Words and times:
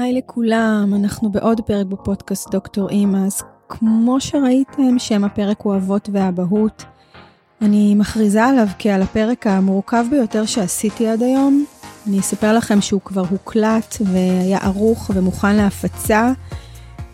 היי 0.00 0.12
לכולם, 0.12 0.92
אנחנו 0.94 1.30
בעוד 1.32 1.60
פרק 1.60 1.86
בפודקאסט 1.86 2.50
דוקטור 2.50 2.88
אימאס. 2.88 3.42
כמו 3.68 4.20
שראיתם, 4.20 4.98
שם 4.98 5.24
הפרק 5.24 5.60
הוא 5.60 5.76
אבות 5.76 6.08
ואבהות. 6.12 6.84
אני 7.62 7.94
מכריזה 7.94 8.44
עליו 8.44 8.66
כעל 8.78 9.02
הפרק 9.02 9.46
המורכב 9.46 10.04
ביותר 10.10 10.46
שעשיתי 10.46 11.08
עד 11.08 11.22
היום. 11.22 11.64
אני 12.06 12.20
אספר 12.20 12.56
לכם 12.56 12.80
שהוא 12.80 13.00
כבר 13.00 13.22
הוקלט 13.30 13.96
והיה 14.00 14.58
ערוך 14.58 15.10
ומוכן 15.14 15.56
להפצה, 15.56 16.32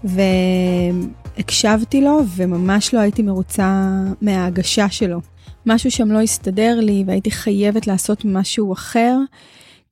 והקשבתי 0.05 2.01
לו 2.01 2.21
וממש 2.37 2.95
לא 2.95 3.01
הייתי 3.01 3.23
מרוצה 3.23 3.91
מההגשה 4.21 4.89
שלו. 4.89 5.21
משהו 5.67 5.91
שם 5.91 6.13
לא 6.13 6.21
הסתדר 6.21 6.81
לי 6.81 7.05
והייתי 7.07 7.31
חייבת 7.31 7.87
לעשות 7.87 8.25
משהו 8.25 8.73
אחר, 8.73 9.17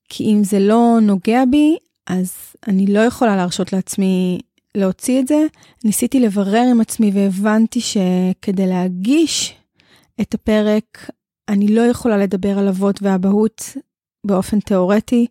כי 0.08 0.24
אם 0.24 0.44
זה 0.44 0.58
לא 0.58 0.98
נוגע 1.02 1.44
בי, 1.50 1.76
אז 2.06 2.56
אני 2.68 2.86
לא 2.86 3.00
יכולה 3.00 3.36
להרשות 3.36 3.72
לעצמי 3.72 4.40
להוציא 4.74 5.20
את 5.20 5.26
זה. 5.26 5.46
ניסיתי 5.84 6.20
לברר 6.20 6.62
עם 6.70 6.80
עצמי 6.80 7.10
והבנתי 7.14 7.80
שכדי 7.80 8.66
להגיש 8.66 9.54
את 10.20 10.34
הפרק, 10.34 11.10
אני 11.48 11.68
לא 11.68 11.80
יכולה 11.80 12.16
לדבר 12.16 12.58
על 12.58 12.68
אבות 12.68 13.02
ואבהות 13.02 13.76
באופן 14.26 14.60
תיאורטי, 14.60 15.26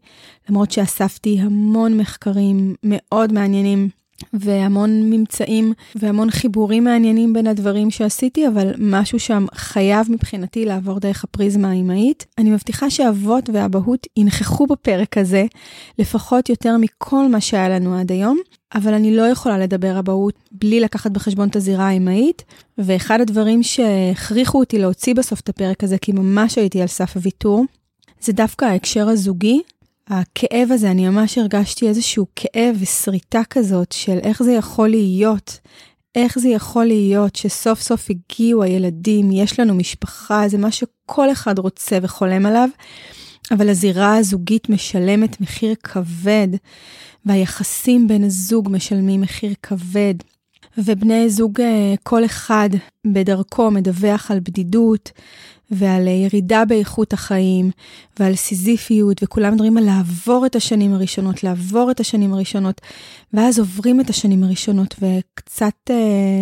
למרות 0.50 0.72
שאספתי 0.72 1.40
המון 1.40 1.98
מחקרים 1.98 2.76
מאוד 2.84 3.34
מעניינים 3.34 3.90
והמון 4.34 5.10
ממצאים 5.10 5.74
והמון 5.96 6.32
חיבורים 6.32 6.84
מעניינים 6.84 7.34
בין 7.34 7.48
הדברים 7.48 7.92
שעשיתי, 7.92 8.48
אבל 8.48 8.74
משהו 8.78 9.20
שם 9.20 9.46
חייב 9.54 10.12
מבחינתי 10.12 10.66
לעבור 10.66 11.00
דרך 11.00 11.24
הפריזמה 11.24 11.70
האימהית. 11.70 12.26
אני 12.38 12.50
מבטיחה 12.50 12.90
שאבות 12.90 13.50
ואבהות 13.54 14.08
ינכחו 14.18 14.68
בפרק 14.68 15.18
הזה, 15.18 15.46
לפחות 16.00 16.50
יותר 16.50 16.78
מכל 16.78 17.28
מה 17.28 17.42
שהיה 17.42 17.70
לנו 17.70 18.00
עד 18.00 18.12
היום, 18.12 18.38
אבל 18.76 18.94
אני 18.94 19.16
לא 19.16 19.24
יכולה 19.24 19.58
לדבר 19.58 20.00
אבהות 20.00 20.34
בלי 20.52 20.80
לקחת 20.80 21.12
בחשבון 21.12 21.50
את 21.50 21.56
הזירה 21.56 21.88
האימהית, 21.88 22.44
ואחד 22.78 23.22
הדברים 23.22 23.64
שהכריחו 23.64 24.60
אותי 24.60 24.80
להוציא 24.80 25.16
בסוף 25.16 25.40
את 25.40 25.50
הפרק 25.50 25.84
הזה, 25.84 25.98
כי 25.98 26.12
ממש 26.12 26.58
הייתי 26.58 26.82
על 26.82 26.88
סף 26.88 27.16
הוויתור, 27.16 27.66
זה 28.22 28.34
דווקא 28.34 28.66
ההקשר 28.66 29.10
הזוגי, 29.10 29.62
הכאב 30.08 30.72
הזה, 30.72 30.92
אני 30.92 31.10
ממש 31.10 31.38
הרגשתי 31.38 31.88
איזשהו 31.88 32.26
כאב 32.36 32.76
ושריטה 32.80 33.42
כזאת 33.50 33.92
של 33.92 34.18
איך 34.24 34.44
זה 34.44 34.52
יכול 34.52 34.90
להיות, 34.90 35.60
איך 36.16 36.40
זה 36.40 36.50
יכול 36.50 36.86
להיות 36.86 37.36
שסוף 37.36 37.82
סוף 37.82 38.08
הגיעו 38.10 38.64
הילדים, 38.64 39.32
יש 39.32 39.60
לנו 39.60 39.74
משפחה, 39.76 40.48
זה 40.48 40.58
מה 40.58 40.72
שכל 40.72 41.32
אחד 41.32 41.60
רוצה 41.60 41.98
וחולם 42.02 42.46
עליו, 42.46 42.70
אבל 43.52 43.70
הזירה 43.70 44.18
הזוגית 44.18 44.70
משלמת 44.70 45.42
מחיר 45.42 45.76
כבד, 45.84 46.48
והיחסים 47.26 48.08
בין 48.08 48.24
הזוג 48.24 48.70
משלמים 48.72 49.22
מחיר 49.22 49.54
כבד. 49.64 50.16
ובני 50.78 51.30
זוג, 51.30 51.62
אה, 51.62 51.94
כל 52.04 52.26
אחד 52.26 52.70
בדרכו 53.08 53.72
מדווח 53.72 54.32
על 54.32 54.40
בדידות, 54.40 55.12
ועל 55.72 56.08
ירידה 56.08 56.66
באיכות 56.66 57.14
החיים, 57.14 57.72
ועל 58.20 58.36
סיזיפיות, 58.36 59.24
וכולם 59.24 59.54
מדברים 59.54 59.78
על 59.78 59.84
לעבור 59.84 60.46
את 60.46 60.56
השנים 60.56 60.94
הראשונות, 60.94 61.44
לעבור 61.44 61.92
את 61.92 62.00
השנים 62.00 62.34
הראשונות, 62.34 62.82
ואז 63.34 63.60
עוברים 63.60 64.02
את 64.02 64.10
השנים 64.10 64.44
הראשונות, 64.44 64.96
וקצת 65.02 65.74
אה, 65.90 65.96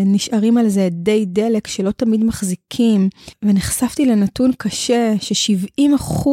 נשארים 0.06 0.58
על 0.58 0.70
זה 0.70 0.90
די 0.92 1.26
דלק 1.26 1.68
שלא 1.68 1.92
תמיד 1.92 2.24
מחזיקים. 2.24 3.10
ונחשפתי 3.44 4.06
לנתון 4.06 4.52
קשה, 4.58 5.14
ש-70% 5.20 6.30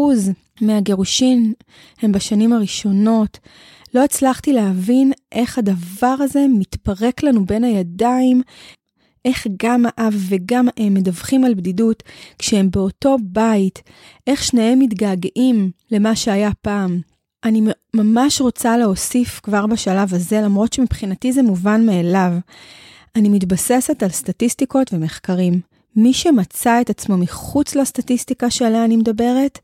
מהגירושין 0.61 1.53
הם 2.03 2.13
בשנים 2.13 2.53
הראשונות. 2.53 3.39
לא 3.95 4.05
הצלחתי 4.05 4.53
להבין 4.53 5.13
איך 5.33 5.59
הדבר 5.59 6.17
הזה 6.21 6.47
מתפרק 6.59 7.23
לנו 7.23 7.47
בין 7.47 7.65
הידיים, 7.65 8.43
איך 9.25 9.47
גם 9.63 9.85
האב 9.87 10.15
וגם 10.29 10.69
האם 10.77 10.95
מדווחים 10.95 11.45
על 11.45 11.55
בדידות 11.55 12.03
כשהם 12.39 12.71
באותו 12.71 13.17
בית, 13.23 13.83
איך 14.27 14.45
שניהם 14.45 14.79
מתגעגעים 14.79 15.71
למה 15.91 16.17
שהיה 16.17 16.51
פעם. 16.63 17.01
אני 17.45 17.63
ממש 17.95 18.41
רוצה 18.41 18.77
להוסיף 18.77 19.41
כבר 19.43 19.67
בשלב 19.67 20.15
הזה, 20.15 20.41
למרות 20.41 20.73
שמבחינתי 20.73 21.33
זה 21.33 21.43
מובן 21.43 21.87
מאליו. 21.87 22.33
אני 23.17 23.29
מתבססת 23.29 24.03
על 24.03 24.09
סטטיסטיקות 24.09 24.93
ומחקרים. 24.93 25.61
מי 25.97 26.13
שמצא 26.13 26.81
את 26.81 26.91
עצמו 26.91 27.17
מחוץ 27.17 27.75
לסטטיסטיקה 27.75 28.51
שעליה 28.51 28.85
אני 28.85 28.97
מדברת, 28.97 29.59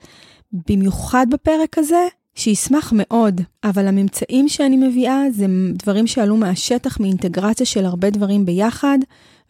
במיוחד 0.69 1.27
בפרק 1.31 1.79
הזה, 1.79 2.07
שישמח 2.34 2.93
מאוד, 2.97 3.41
אבל 3.65 3.87
הממצאים 3.87 4.49
שאני 4.49 4.77
מביאה 4.77 5.22
זה 5.33 5.47
דברים 5.72 6.06
שעלו 6.06 6.37
מהשטח 6.37 7.00
מאינטגרציה 7.00 7.67
של 7.67 7.84
הרבה 7.84 8.11
דברים 8.11 8.47
ביחד, 8.47 8.99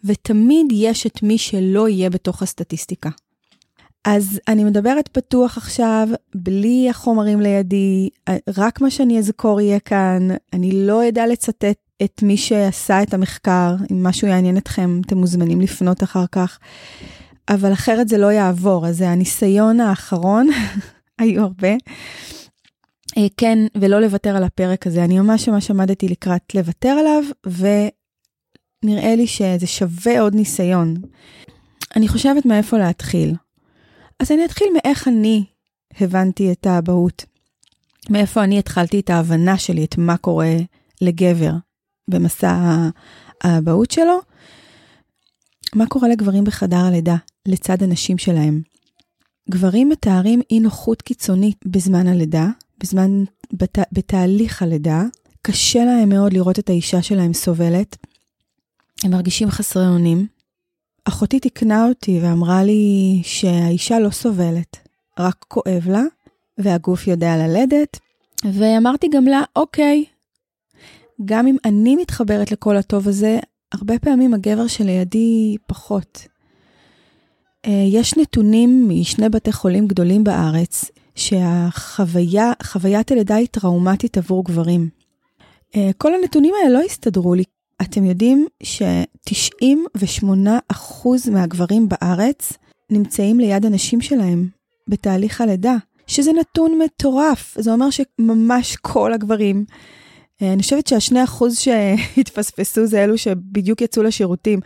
ותמיד 0.05 0.67
יש 0.72 1.06
את 1.06 1.22
מי 1.22 1.39
שלא 1.39 1.89
יהיה 1.89 2.11
בתוך 2.11 2.43
הסטטיסטיקה. 2.43 3.11
אז 4.05 4.41
אני 4.49 4.65
מדברת 4.65 5.09
פתוח 5.09 5.56
עכשיו, 5.56 6.09
בלי 6.34 6.91
החומרים 6.91 7.41
לידי, 7.41 8.09
רק 8.56 8.81
מה 8.81 8.91
שאני 8.91 9.19
אזכור 9.19 9.61
יהיה 9.61 9.81
כאן, 9.81 10.28
אני 10.53 10.87
לא 10.87 11.09
אדע 11.09 11.27
לצטט 11.27 11.77
את 12.03 12.22
מי 12.22 12.37
שעשה 12.37 13.03
את 13.03 13.15
המחקר, 13.15 13.75
אם 13.93 14.03
משהו 14.03 14.28
יעניין 14.28 14.56
אתכם, 14.56 15.01
אתם 15.06 15.19
מוזמנים 15.19 15.61
לפנות 15.61 16.03
אחר 16.03 16.25
כך, 16.33 16.59
אבל 17.49 17.72
אחרת 17.72 18.09
זה 18.09 18.19
לא 18.19 18.33
יעבור, 18.33 18.87
אז 18.87 18.97
זה 18.97 19.09
הניסיון 19.09 19.81
האחרון, 19.81 20.49
היו 21.19 21.43
הרבה. 21.43 21.72
אה, 23.17 23.27
כן, 23.37 23.59
ולא 23.75 24.01
לוותר 24.01 24.37
על 24.37 24.45
הפרק 24.45 24.87
הזה, 24.87 25.05
אני 25.05 25.19
ממש 25.19 25.49
ממש 25.49 25.71
עמדתי 25.71 26.09
לקראת 26.09 26.55
לוותר 26.55 26.89
עליו, 26.89 27.23
ו... 27.47 27.67
נראה 28.85 29.17
לי 29.17 29.27
שזה 29.27 29.67
שווה 29.67 30.21
עוד 30.21 30.35
ניסיון. 30.35 30.95
אני 31.97 32.09
חושבת 32.09 32.47
מאיפה 32.47 32.79
להתחיל. 32.79 33.35
אז 34.21 34.33
אני 34.33 34.45
אתחיל 34.45 34.67
מאיך 34.73 35.09
אני 35.09 35.45
הבנתי 36.01 36.53
את 36.53 36.67
האבהות. 36.67 37.25
מאיפה 38.11 38.45
אני 38.45 38.59
התחלתי 38.59 39.01
את 39.01 39.11
ההבנה 39.11 39.59
שלי, 39.59 39.85
את 39.85 39.99
מה 39.99 40.17
קורה 40.17 40.57
לגבר 41.01 41.53
במסע 42.11 42.77
האבהות 43.45 43.91
שלו. 43.91 44.19
מה 45.75 45.87
קורה 45.87 46.09
לגברים 46.09 46.45
בחדר 46.45 46.77
הלידה, 46.77 47.17
לצד 47.49 47.83
הנשים 47.83 48.19
שלהם. 48.19 48.63
גברים 49.51 49.89
מתארים 49.89 50.41
אי 50.51 50.61
נוחות 50.61 51.03
קיצונית 51.03 51.67
בזמן 51.67 52.07
הלידה, 52.07 52.49
בזמן, 52.84 53.25
בת, 53.53 53.78
בתהליך 53.93 54.62
הלידה. 54.62 55.03
קשה 55.43 55.84
להם 55.84 56.09
מאוד 56.09 56.33
לראות 56.33 56.59
את 56.59 56.69
האישה 56.69 57.03
שלהם 57.03 57.33
סובלת, 57.33 57.97
הם 59.05 59.11
מרגישים 59.11 59.50
חסרי 59.50 59.87
אונים. 59.87 60.27
אחותי 61.05 61.41
תיקנה 61.41 61.89
אותי 61.89 62.21
ואמרה 62.22 62.65
לי 62.65 63.21
שהאישה 63.22 63.99
לא 63.99 64.11
סובלת, 64.11 64.77
רק 65.19 65.45
כואב 65.49 65.89
לה, 65.89 66.03
והגוף 66.59 67.06
יודע 67.06 67.37
ללדת, 67.37 67.99
ואמרתי 68.53 69.09
גם 69.09 69.25
לה, 69.25 69.43
אוקיי, 69.56 70.05
גם 71.25 71.47
אם 71.47 71.56
אני 71.65 71.97
מתחברת 71.97 72.53
לכל 72.53 72.77
הטוב 72.77 73.09
הזה, 73.09 73.39
הרבה 73.72 73.99
פעמים 73.99 74.34
הגבר 74.34 74.66
שלידי 74.66 75.56
פחות. 75.66 76.27
אה, 77.66 77.84
יש 77.93 78.16
נתונים 78.16 78.89
משני 78.89 79.28
בתי 79.28 79.53
חולים 79.53 79.87
גדולים 79.87 80.25
בארץ, 80.25 80.91
שהחוויה, 81.15 82.53
חוויית 82.63 83.13
הלידה 83.13 83.35
היא 83.35 83.49
טראומטית 83.51 84.19
עבור 84.19 84.45
גברים. 84.45 84.89
אה, 85.77 85.91
כל 85.99 86.15
הנתונים 86.15 86.55
האלה 86.59 86.79
לא 86.79 86.85
הסתדרו 86.85 87.35
לי, 87.35 87.45
אתם 87.83 88.05
יודעים 88.05 88.47
ש-98% 88.63 91.31
מהגברים 91.31 91.89
בארץ 91.89 92.53
נמצאים 92.91 93.41
ליד 93.41 93.67
הנשים 93.67 94.01
שלהם 94.01 94.49
בתהליך 94.89 95.41
הלידה, 95.41 95.77
שזה 96.07 96.33
נתון 96.33 96.79
מטורף. 96.85 97.57
זה 97.59 97.73
אומר 97.73 97.89
שממש 97.91 98.77
כל 98.77 99.13
הגברים 99.13 99.65
אני 100.43 100.62
חושבת 100.62 100.87
שהשני 100.87 101.25
אחוז 101.25 101.59
שהתפספסו 101.59 102.86
זה 102.86 103.04
אלו 103.04 103.19
שבדיוק 103.19 103.81
יצאו 103.81 104.03
לשירותים. 104.03 104.60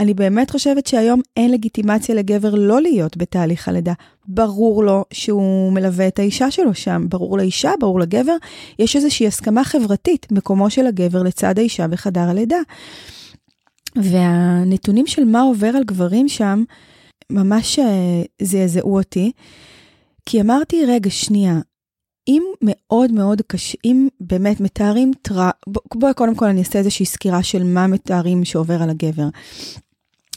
אני 0.00 0.14
באמת 0.14 0.50
חושבת 0.50 0.86
שהיום 0.86 1.20
אין 1.36 1.50
לגיטימציה 1.50 2.14
לגבר 2.14 2.54
לא 2.54 2.80
להיות 2.80 3.16
בתהליך 3.16 3.68
הלידה. 3.68 3.92
ברור 4.28 4.84
לו 4.84 5.04
שהוא 5.12 5.72
מלווה 5.72 6.08
את 6.08 6.18
האישה 6.18 6.50
שלו 6.50 6.74
שם, 6.74 7.06
ברור 7.08 7.38
לאישה, 7.38 7.72
ברור 7.80 8.00
לגבר. 8.00 8.36
יש 8.78 8.96
איזושהי 8.96 9.26
הסכמה 9.26 9.64
חברתית, 9.64 10.32
מקומו 10.32 10.70
של 10.70 10.86
הגבר 10.86 11.22
לצד 11.22 11.58
האישה 11.58 11.88
בחדר 11.88 12.20
הלידה. 12.20 12.60
והנתונים 13.96 15.06
של 15.06 15.24
מה 15.24 15.40
עובר 15.40 15.68
על 15.76 15.84
גברים 15.84 16.28
שם, 16.28 16.64
ממש 17.30 17.78
אה, 17.78 18.22
זעזעו 18.42 18.96
אותי. 18.96 19.32
כי 20.26 20.40
אמרתי, 20.40 20.84
רגע, 20.84 21.10
שנייה, 21.10 21.58
אם 22.30 22.42
מאוד 22.62 23.12
מאוד 23.12 23.42
קשה, 23.46 23.78
אם 23.84 24.08
באמת 24.20 24.60
מתארים 24.60 25.12
טרא... 25.22 25.50
בואי 25.94 26.14
קודם 26.14 26.34
כל 26.34 26.46
אני 26.46 26.60
אעשה 26.60 26.78
איזושהי 26.78 27.06
סקירה 27.06 27.42
של 27.42 27.62
מה 27.62 27.86
מתארים 27.86 28.44
שעובר 28.44 28.82
על 28.82 28.90
הגבר. 28.90 29.28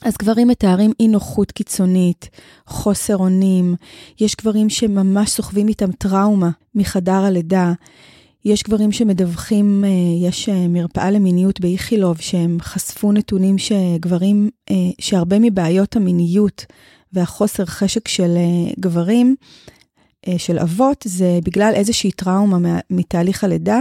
אז 0.01 0.13
גברים 0.19 0.47
מתארים 0.47 0.91
אי 0.99 1.07
נוחות 1.07 1.51
קיצונית, 1.51 2.29
חוסר 2.67 3.17
אונים, 3.17 3.75
יש 4.19 4.35
גברים 4.35 4.69
שממש 4.69 5.29
סוחבים 5.29 5.67
איתם 5.67 5.91
טראומה 5.91 6.49
מחדר 6.75 7.11
הלידה, 7.23 7.73
יש 8.45 8.63
גברים 8.63 8.91
שמדווחים, 8.91 9.83
אה, 9.85 10.27
יש 10.29 10.49
אה, 10.49 10.67
מרפאה 10.67 11.11
למיניות 11.11 11.59
באיכילוב, 11.59 12.17
שהם 12.21 12.57
חשפו 12.61 13.11
נתונים 13.11 13.57
שגברים, 13.57 14.49
אה, 14.71 14.75
שהרבה 14.99 15.39
מבעיות 15.39 15.95
המיניות 15.95 16.65
והחוסר 17.13 17.65
חשק 17.65 18.07
של 18.07 18.37
גברים, 18.79 19.35
של 20.37 20.59
אבות, 20.59 21.05
זה 21.07 21.39
בגלל 21.43 21.71
איזושהי 21.75 22.11
טראומה 22.11 22.79
מתהליך 22.89 23.43
הלידה. 23.43 23.79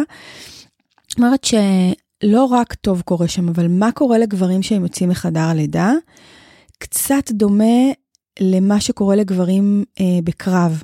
זאת 1.08 1.18
אומרת 1.18 1.44
שלא 1.44 2.44
רק 2.44 2.74
טוב 2.74 3.00
קורה 3.00 3.28
שם, 3.28 3.48
אבל 3.48 3.68
מה 3.68 3.92
קורה 3.92 4.18
לגברים 4.18 4.62
שהם 4.62 4.82
יוצאים 4.82 5.08
מחדר 5.08 5.40
הלידה? 5.40 5.92
קצת 6.78 7.30
דומה 7.30 7.92
למה 8.40 8.80
שקורה 8.80 9.16
לגברים 9.16 9.84
בקרב. 10.24 10.82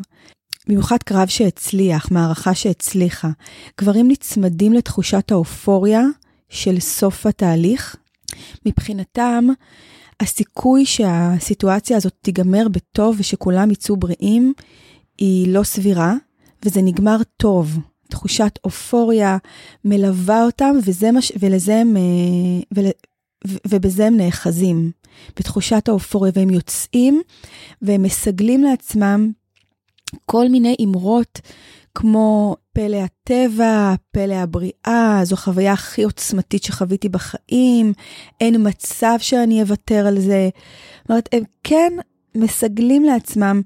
במיוחד 0.68 1.02
קרב 1.02 1.28
שהצליח, 1.28 2.10
מערכה 2.10 2.54
שהצליחה. 2.54 3.28
גברים 3.80 4.08
נצמדים 4.08 4.72
לתחושת 4.72 5.32
האופוריה 5.32 6.02
של 6.48 6.80
סוף 6.80 7.26
התהליך. 7.26 7.96
מבחינתם, 8.66 9.46
הסיכוי 10.20 10.86
שהסיטואציה 10.86 11.96
הזאת 11.96 12.14
תיגמר 12.22 12.68
בטוב 12.68 13.16
ושכולם 13.18 13.70
יצאו 13.70 13.96
בריאים 13.96 14.52
היא 15.18 15.48
לא 15.48 15.62
סבירה, 15.62 16.14
וזה 16.64 16.82
נגמר 16.82 17.16
טוב. 17.36 17.78
תחושת 18.08 18.58
אופוריה 18.64 19.36
מלווה 19.84 20.44
אותם, 20.44 20.76
וזה 20.84 21.12
מש... 21.12 21.32
ולזה 21.38 21.76
הם, 21.76 21.96
אה, 21.96 22.02
ול... 22.72 22.86
ובזה 23.66 24.06
הם 24.06 24.16
נאחזים, 24.16 24.90
בתחושת 25.38 25.88
האופוריה, 25.88 26.32
והם 26.34 26.50
יוצאים 26.50 27.22
והם 27.82 28.02
מסגלים 28.02 28.62
לעצמם 28.62 29.30
כל 30.26 30.48
מיני 30.48 30.76
אמרות 30.84 31.40
כמו 31.94 32.56
פלא 32.72 32.96
הטבע, 32.96 33.94
פלא 34.10 34.34
הבריאה, 34.34 35.20
זו 35.22 35.34
החוויה 35.34 35.72
הכי 35.72 36.02
עוצמתית 36.02 36.62
שחוויתי 36.62 37.08
בחיים, 37.08 37.92
אין 38.40 38.68
מצב 38.68 39.16
שאני 39.18 39.62
אוותר 39.62 40.06
על 40.06 40.20
זה. 40.20 40.48
זאת 41.00 41.10
אומרת, 41.10 41.28
הם 41.32 41.42
כן 41.64 41.92
מסגלים 42.34 43.04
לעצמם 43.04 43.62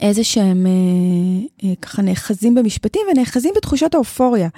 איזה 0.00 0.24
שהם 0.24 0.66
אה, 0.66 1.68
אה, 1.68 1.74
ככה 1.82 2.02
נאחזים 2.02 2.54
במשפטים 2.54 3.02
ונאחזים 3.12 3.52
בתחושת 3.56 3.94
האופוריה. 3.94 4.48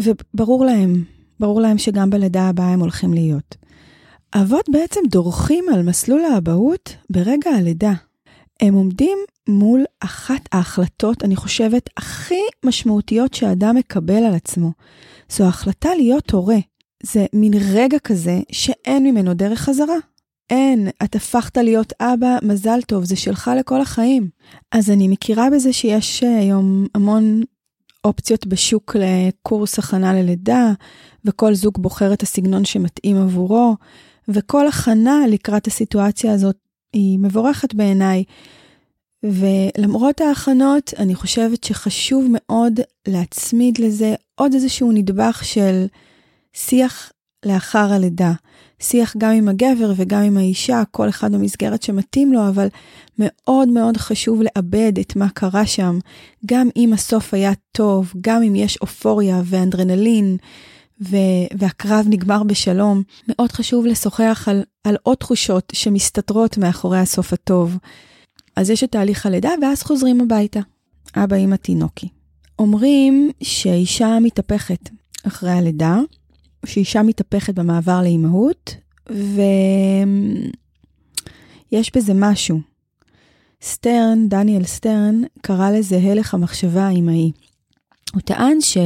וברור 0.00 0.64
להם, 0.64 1.04
ברור 1.40 1.60
להם 1.60 1.78
שגם 1.78 2.10
בלידה 2.10 2.48
הבאה 2.48 2.72
הם 2.72 2.80
הולכים 2.80 3.14
להיות. 3.14 3.56
אבות 4.34 4.68
בעצם 4.68 5.00
דורכים 5.10 5.64
על 5.74 5.82
מסלול 5.82 6.24
האבהות 6.24 6.96
ברגע 7.10 7.50
הלידה. 7.50 7.92
הם 8.60 8.74
עומדים 8.74 9.18
מול 9.48 9.84
אחת 10.00 10.48
ההחלטות, 10.52 11.24
אני 11.24 11.36
חושבת, 11.36 11.90
הכי 11.96 12.40
משמעותיות 12.64 13.34
שאדם 13.34 13.76
מקבל 13.76 14.24
על 14.24 14.34
עצמו. 14.34 14.72
זו 15.28 15.44
ההחלטה 15.44 15.88
להיות 15.94 16.30
הורה. 16.30 16.58
זה 17.02 17.26
מין 17.32 17.52
רגע 17.72 17.98
כזה 17.98 18.40
שאין 18.52 19.04
ממנו 19.04 19.34
דרך 19.34 19.60
חזרה. 19.60 19.96
אין, 20.52 20.88
את 21.04 21.14
הפכת 21.14 21.56
להיות 21.56 21.92
אבא, 22.00 22.38
מזל 22.42 22.82
טוב, 22.86 23.04
זה 23.04 23.16
שלך 23.16 23.50
לכל 23.58 23.80
החיים. 23.80 24.28
אז 24.72 24.90
אני 24.90 25.08
מכירה 25.08 25.50
בזה 25.50 25.72
שיש 25.72 26.22
היום 26.22 26.86
המון 26.94 27.40
אופציות 28.04 28.46
בשוק 28.46 28.96
לקורס 28.96 29.78
הכנה 29.78 30.14
ללידה, 30.14 30.72
וכל 31.24 31.54
זוג 31.54 31.78
בוחר 31.78 32.12
את 32.12 32.22
הסגנון 32.22 32.64
שמתאים 32.64 33.16
עבורו, 33.16 33.76
וכל 34.28 34.66
הכנה 34.66 35.20
לקראת 35.28 35.66
הסיטואציה 35.66 36.32
הזאת 36.32 36.56
היא 36.92 37.18
מבורכת 37.18 37.74
בעיניי. 37.74 38.24
ולמרות 39.22 40.20
ההכנות, 40.20 40.94
אני 40.98 41.14
חושבת 41.14 41.64
שחשוב 41.64 42.26
מאוד 42.32 42.80
להצמיד 43.08 43.78
לזה 43.78 44.14
עוד 44.34 44.54
איזשהו 44.54 44.92
נדבך 44.92 45.44
של 45.44 45.86
שיח 46.52 47.12
לאחר 47.46 47.92
הלידה. 47.92 48.32
שיח 48.82 49.14
גם 49.18 49.32
עם 49.32 49.48
הגבר 49.48 49.92
וגם 49.96 50.22
עם 50.22 50.36
האישה, 50.36 50.82
כל 50.90 51.08
אחד 51.08 51.32
במסגרת 51.32 51.82
שמתאים 51.82 52.32
לו, 52.32 52.48
אבל 52.48 52.68
מאוד 53.18 53.68
מאוד 53.68 53.96
חשוב 53.96 54.40
לאבד 54.42 54.92
את 54.98 55.16
מה 55.16 55.28
קרה 55.28 55.66
שם. 55.66 55.98
גם 56.46 56.68
אם 56.76 56.92
הסוף 56.92 57.34
היה 57.34 57.52
טוב, 57.72 58.12
גם 58.20 58.42
אם 58.42 58.54
יש 58.54 58.76
אופוריה 58.76 59.42
ואנדרנלין, 59.44 60.36
ו- 61.00 61.46
והקרב 61.58 62.06
נגמר 62.08 62.42
בשלום, 62.42 63.02
מאוד 63.28 63.52
חשוב 63.52 63.86
לשוחח 63.86 64.44
על, 64.50 64.62
על 64.84 64.96
עוד 65.02 65.16
תחושות 65.16 65.72
שמסתתרות 65.72 66.58
מאחורי 66.58 66.98
הסוף 66.98 67.32
הטוב. 67.32 67.78
אז 68.56 68.70
יש 68.70 68.84
את 68.84 68.92
תהליך 68.92 69.26
הלידה, 69.26 69.50
ואז 69.62 69.82
חוזרים 69.82 70.20
הביתה. 70.20 70.60
אבא, 71.16 71.36
אמא, 71.36 71.56
תינוקי. 71.56 72.08
אומרים 72.58 73.30
שאישה 73.42 74.18
מתהפכת 74.20 74.88
אחרי 75.26 75.50
הלידה, 75.50 76.00
שאישה 76.66 77.02
מתהפכת 77.02 77.54
במעבר 77.54 78.02
לאימהות, 78.02 78.76
ויש 81.72 81.96
בזה 81.96 82.12
משהו. 82.14 82.60
סטרן, 83.62 84.28
דניאל 84.28 84.64
סטרן, 84.64 85.22
קרא 85.40 85.70
לזה 85.70 85.96
הלך 85.96 86.34
המחשבה 86.34 86.82
האימהי. 86.82 87.32
הוא 88.14 88.20
טען 88.20 88.60
ש... 88.60 88.76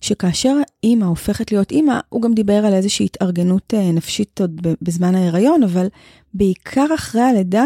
שכאשר 0.00 0.56
אימא 0.84 1.04
הופכת 1.04 1.52
להיות 1.52 1.70
אימא, 1.70 2.00
הוא 2.08 2.22
גם 2.22 2.34
דיבר 2.34 2.66
על 2.66 2.74
איזושהי 2.74 3.06
התארגנות 3.06 3.74
אה, 3.74 3.92
נפשית 3.92 4.40
עוד 4.40 4.66
בזמן 4.82 5.14
ההיריון, 5.14 5.62
אבל 5.62 5.86
בעיקר 6.34 6.86
אחרי 6.94 7.22
הלידה, 7.22 7.64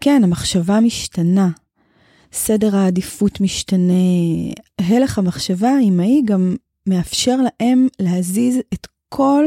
כן, 0.00 0.24
המחשבה 0.24 0.80
משתנה, 0.80 1.50
סדר 2.32 2.76
העדיפות 2.76 3.40
משתנה. 3.40 3.92
הלך 4.78 5.18
המחשבה 5.18 5.70
האמהי 5.70 6.22
גם 6.24 6.56
מאפשר 6.88 7.36
להם 7.36 7.88
להזיז 8.00 8.58
את 8.74 8.86
כל 9.08 9.44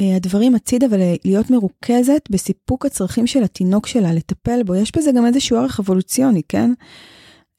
uh, 0.00 0.04
הדברים 0.16 0.54
הצידה 0.54 0.86
ולהיות 0.90 1.50
מרוכזת 1.50 2.28
בסיפוק 2.30 2.86
הצרכים 2.86 3.26
של 3.26 3.42
התינוק 3.42 3.86
שלה, 3.86 4.12
לטפל 4.12 4.62
בו. 4.62 4.74
יש 4.74 4.96
בזה 4.96 5.10
גם 5.12 5.26
איזשהו 5.26 5.56
ערך 5.56 5.80
אבולוציוני, 5.80 6.42
כן? 6.48 6.72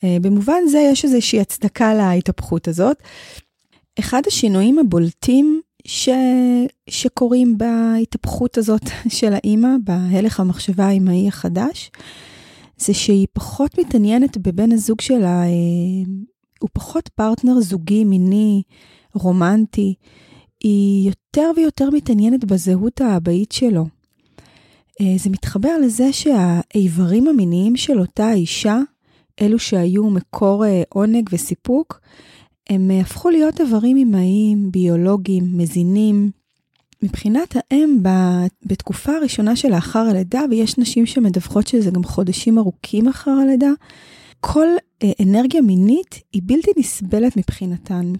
Uh, 0.06 0.08
במובן 0.22 0.68
זה 0.68 0.80
יש 0.80 1.06
איזושהי 1.06 1.40
הצדקה 1.40 1.94
להתהפכות 1.94 2.68
הזאת. 2.68 3.04
אחד 4.00 4.22
השינויים 4.28 4.80
הבולטים 4.80 5.62
ש... 5.86 6.10
שקורים 6.90 7.58
בהתהפכות 7.58 8.58
הזאת 8.58 8.90
של 9.18 9.34
האימא, 9.34 9.70
בהלך 9.84 10.40
המחשבה 10.40 10.86
האימהי 10.86 11.28
החדש, 11.28 11.92
זה 12.78 12.94
שהיא 12.94 13.28
פחות 13.34 13.80
מתעניינת 13.80 14.38
בבן 14.38 14.72
הזוג 14.72 15.02
שלה, 15.02 15.44
אה, 15.44 15.50
הוא 16.60 16.70
פחות 16.74 17.08
פרטנר 17.08 17.60
זוגי, 17.60 18.04
מיני, 18.04 18.62
רומנטי, 19.14 19.94
היא 20.64 21.10
יותר 21.10 21.52
ויותר 21.56 21.90
מתעניינת 21.90 22.46
בזהות 22.46 23.02
האבאית 23.02 23.52
שלו. 23.52 23.86
אה, 25.02 25.16
זה 25.18 25.30
מתחבר 25.30 25.78
לזה 25.78 26.14
שהאיברים 26.14 27.28
המיניים 27.28 27.76
של 27.76 28.00
אותה 28.00 28.34
אישה, 28.34 28.80
אלו 29.42 29.60
שהיו 29.60 30.10
מקור 30.10 30.66
אה, 30.66 30.84
עונג 30.90 31.30
וסיפוק, 31.32 32.00
הם 32.70 32.92
אה, 32.92 33.00
הפכו 33.02 33.30
להיות 33.30 33.62
איברים 33.62 33.98
אמהיים, 33.98 34.72
ביולוגיים, 34.72 35.58
מזינים. 35.58 36.32
מבחינת 37.04 37.56
האם, 37.56 37.98
בתקופה 38.66 39.12
הראשונה 39.12 39.56
שלאחר 39.56 40.00
הלידה, 40.00 40.42
ויש 40.50 40.78
נשים 40.78 41.06
שמדווחות 41.06 41.68
שזה 41.68 41.92
גם 41.92 42.04
חודשים 42.04 42.58
ארוכים 42.58 43.08
אחר 43.08 43.32
הלידה, 43.32 43.72
כל 44.40 44.68
אה, 45.04 45.12
אנרגיה 45.24 45.62
מינית 45.62 46.22
היא 46.34 46.42
בלתי 46.46 46.72
נסבלת 46.78 47.38
מבחינתן. 47.38 48.14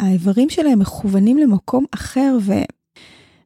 האיברים 0.00 0.50
שלהם 0.50 0.78
מכוונים 0.78 1.38
למקום 1.38 1.84
אחר, 1.90 2.38
ו... 2.42 2.52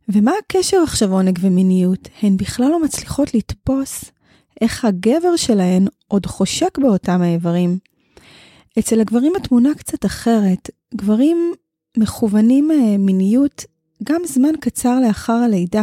ומה 0.08 0.32
הקשר 0.44 0.76
עכשיו 0.76 1.12
עונג 1.12 1.38
ומיניות? 1.42 2.08
הן 2.22 2.36
בכלל 2.36 2.68
לא 2.68 2.82
מצליחות 2.82 3.34
לתפוס 3.34 4.04
איך 4.60 4.84
הגבר 4.84 5.36
שלהן 5.36 5.86
עוד 6.08 6.26
חושק 6.26 6.78
באותם 6.78 7.22
האיברים. 7.22 7.78
אצל 8.78 9.00
הגברים 9.00 9.32
התמונה 9.36 9.74
קצת 9.74 10.06
אחרת. 10.06 10.70
גברים 10.94 11.52
מכוונים 11.96 12.70
אה, 12.70 12.98
מיניות 12.98 13.64
גם 14.04 14.20
זמן 14.26 14.52
קצר 14.60 15.00
לאחר 15.00 15.32
הלידה. 15.32 15.82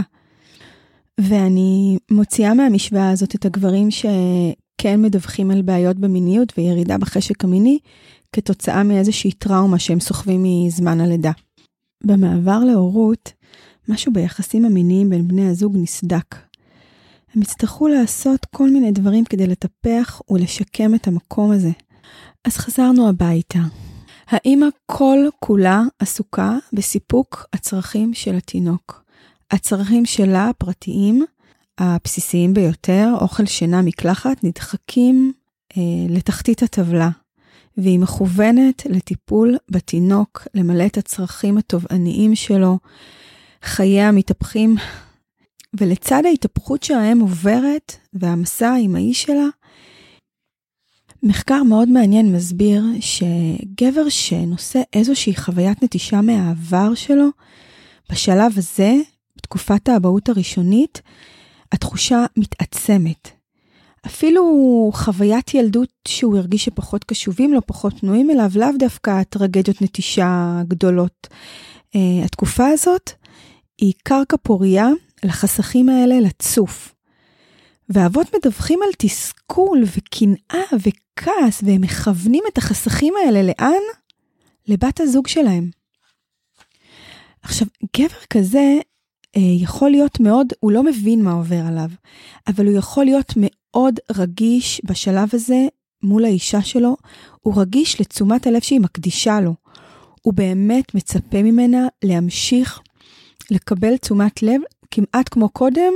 ואני 1.19 1.97
מוציאה 2.11 2.53
מהמשוואה 2.53 3.09
הזאת 3.09 3.35
את 3.35 3.45
הגברים 3.45 3.91
שכן 4.81 5.01
מדווחים 5.01 5.51
על 5.51 5.61
בעיות 5.61 5.97
במיניות 5.97 6.53
וירידה 6.57 6.97
בחשק 6.97 7.43
המיני, 7.43 7.79
כתוצאה 8.31 8.83
מאיזושהי 8.83 9.31
טראומה 9.31 9.79
שהם 9.79 9.99
סוחבים 9.99 10.43
מזמן 10.43 11.01
הלידה. 11.01 11.31
במעבר 12.03 12.59
להורות, 12.59 13.33
משהו 13.89 14.13
ביחסים 14.13 14.65
המיניים 14.65 15.09
בין 15.09 15.27
בני 15.27 15.49
הזוג 15.49 15.77
נסדק. 15.77 16.35
הם 17.35 17.41
יצטרכו 17.41 17.87
לעשות 17.87 18.45
כל 18.55 18.69
מיני 18.69 18.91
דברים 18.91 19.25
כדי 19.25 19.47
לטפח 19.47 20.21
ולשקם 20.29 20.95
את 20.95 21.07
המקום 21.07 21.51
הזה. 21.51 21.71
אז 22.45 22.57
חזרנו 22.57 23.09
הביתה. 23.09 23.59
האמא 24.27 24.67
כל 24.85 25.17
כולה 25.39 25.83
עסוקה 25.99 26.57
בסיפוק 26.73 27.45
הצרכים 27.53 28.13
של 28.13 28.35
התינוק. 28.35 29.03
הצרכים 29.51 30.05
שלה, 30.05 30.49
הפרטיים, 30.49 31.25
הבסיסיים 31.77 32.53
ביותר, 32.53 33.13
אוכל, 33.21 33.45
שינה, 33.45 33.81
מקלחת, 33.81 34.43
נדחקים 34.43 35.33
אה, 35.77 35.81
לתחתית 36.09 36.63
הטבלה. 36.63 37.09
והיא 37.77 37.99
מכוונת 37.99 38.85
לטיפול 38.89 39.57
בתינוק, 39.69 40.47
למלא 40.53 40.85
את 40.85 40.97
הצרכים 40.97 41.57
התובעניים 41.57 42.35
שלו. 42.35 42.77
חייה 43.63 44.11
מתהפכים, 44.11 44.75
ולצד 45.79 46.25
ההתהפכות 46.25 46.83
שהאם 46.83 47.19
עוברת 47.19 47.95
והמסע 48.13 48.75
האיש 48.95 49.23
שלה, 49.23 49.47
מחקר 51.23 51.63
מאוד 51.63 51.89
מעניין 51.89 52.35
מסביר 52.35 52.83
שגבר 52.99 54.09
שנושא 54.09 54.81
איזושהי 54.93 55.35
חוויית 55.35 55.83
נטישה 55.83 56.21
מהעבר 56.21 56.95
שלו, 56.95 57.27
בשלב 58.11 58.51
הזה, 58.57 58.95
בתקופת 59.37 59.89
האבהות 59.89 60.29
הראשונית, 60.29 61.01
התחושה 61.71 62.25
מתעצמת. 62.37 63.29
אפילו 64.05 64.43
חוויית 64.93 65.53
ילדות 65.53 65.89
שהוא 66.07 66.37
הרגיש 66.37 66.65
שפחות 66.65 67.03
קשובים 67.03 67.53
לו, 67.53 67.65
פחות 67.65 67.99
פנויים 67.99 68.29
אליו, 68.29 68.51
לאו 68.55 68.67
דווקא 68.79 69.23
טרגדיות 69.23 69.81
נטישה 69.81 70.61
גדולות. 70.67 71.27
Uh, 71.95 72.25
התקופה 72.25 72.67
הזאת 72.67 73.11
היא 73.77 73.93
קרקע 74.03 74.37
פוריה 74.37 74.87
לחסכים 75.23 75.89
האלה 75.89 76.19
לצוף. 76.19 76.93
ואבות 77.89 78.35
מדווחים 78.35 78.79
על 78.83 78.89
תסכול 78.97 79.83
וקנאה 79.83 80.65
וכעס, 80.73 81.63
והם 81.65 81.81
מכוונים 81.81 82.43
את 82.47 82.57
החסכים 82.57 83.13
האלה 83.25 83.43
לאן? 83.43 83.81
לבת 84.67 84.99
הזוג 84.99 85.27
שלהם. 85.27 85.69
עכשיו, 87.41 87.67
גבר 87.97 88.17
כזה 88.29 88.77
יכול 89.39 89.91
להיות 89.91 90.19
מאוד, 90.19 90.47
הוא 90.59 90.71
לא 90.71 90.83
מבין 90.83 91.23
מה 91.23 91.31
עובר 91.31 91.65
עליו, 91.67 91.89
אבל 92.47 92.67
הוא 92.67 92.77
יכול 92.77 93.05
להיות 93.05 93.33
מאוד 93.35 93.99
רגיש 94.11 94.81
בשלב 94.85 95.29
הזה 95.33 95.67
מול 96.03 96.25
האישה 96.25 96.61
שלו, 96.61 96.95
הוא 97.41 97.61
רגיש 97.61 98.01
לתשומת 98.01 98.47
הלב 98.47 98.61
שהיא 98.61 98.79
מקדישה 98.79 99.39
לו. 99.39 99.53
הוא 100.21 100.33
באמת 100.33 100.95
מצפה 100.95 101.43
ממנה 101.43 101.87
להמשיך 102.03 102.79
לקבל 103.51 103.97
תשומת 103.97 104.43
לב 104.43 104.61
כמעט 104.91 105.29
כמו 105.29 105.49
קודם, 105.49 105.93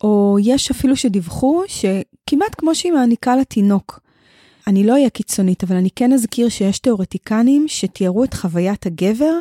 או 0.00 0.36
יש 0.42 0.70
אפילו 0.70 0.96
שדיווחו 0.96 1.62
שכמעט 1.68 2.54
כמו 2.58 2.74
שהיא 2.74 2.92
מעניקה 2.92 3.36
לתינוק. 3.36 4.00
אני 4.66 4.86
לא 4.86 4.92
אהיה 4.92 5.10
קיצונית, 5.10 5.64
אבל 5.64 5.76
אני 5.76 5.88
כן 5.96 6.12
אזכיר 6.12 6.48
שיש 6.48 6.78
תיאורטיקנים 6.78 7.64
שתיארו 7.68 8.24
את 8.24 8.34
חוויית 8.34 8.86
הגבר 8.86 9.38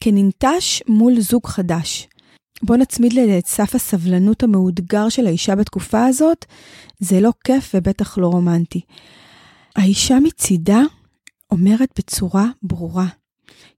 כננטש 0.00 0.82
מול 0.88 1.20
זוג 1.20 1.46
חדש. 1.46 2.08
בוא 2.62 2.76
נצמיד 2.76 3.18
את 3.18 3.46
סף 3.46 3.74
הסבלנות 3.74 4.42
המאותגר 4.42 5.08
של 5.08 5.26
האישה 5.26 5.54
בתקופה 5.54 6.06
הזאת, 6.06 6.44
זה 7.00 7.20
לא 7.20 7.32
כיף 7.44 7.74
ובטח 7.74 8.18
לא 8.18 8.26
רומנטי. 8.26 8.80
האישה 9.76 10.20
מצידה 10.20 10.80
אומרת 11.50 11.88
בצורה 11.98 12.46
ברורה, 12.62 13.06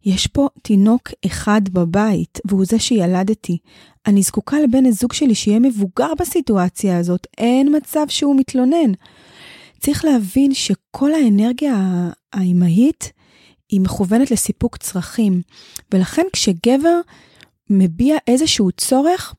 יש 0.05 0.27
פה 0.27 0.49
תינוק 0.63 1.09
אחד 1.27 1.61
בבית, 1.73 2.39
והוא 2.45 2.65
זה 2.65 2.79
שילדתי. 2.79 3.59
אני 4.07 4.23
זקוקה 4.23 4.61
לבן 4.61 4.87
הזוג 4.87 5.13
שלי 5.13 5.35
שיהיה 5.35 5.59
מבוגר 5.59 6.13
בסיטואציה 6.19 6.99
הזאת, 6.99 7.27
אין 7.39 7.77
מצב 7.77 8.05
שהוא 8.09 8.37
מתלונן. 8.37 8.93
צריך 9.81 10.05
להבין 10.05 10.55
שכל 10.55 11.15
האנרגיה 11.15 12.09
האימהית 12.33 13.13
היא 13.69 13.81
מכוונת 13.81 14.31
לסיפוק 14.31 14.77
צרכים, 14.77 15.43
ולכן 15.93 16.23
כשגבר 16.33 17.01
מביע 17.71 18.17
איזשהו 18.27 18.73
צורך, 18.73 19.35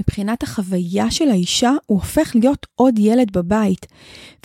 מבחינת 0.00 0.42
החוויה 0.42 1.10
של 1.10 1.28
האישה, 1.28 1.72
הוא 1.86 1.98
הופך 1.98 2.32
להיות 2.34 2.66
עוד 2.74 2.98
ילד 2.98 3.32
בבית. 3.32 3.86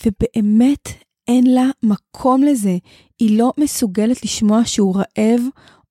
ובאמת 0.06 0.90
אין 1.28 1.54
לה 1.54 1.70
מקום 1.84 2.44
לזה. 2.44 2.78
היא 3.20 3.38
לא 3.38 3.54
מסוגלת 3.58 4.24
לשמוע 4.24 4.62
שהוא 4.66 4.96
רעב 4.96 5.42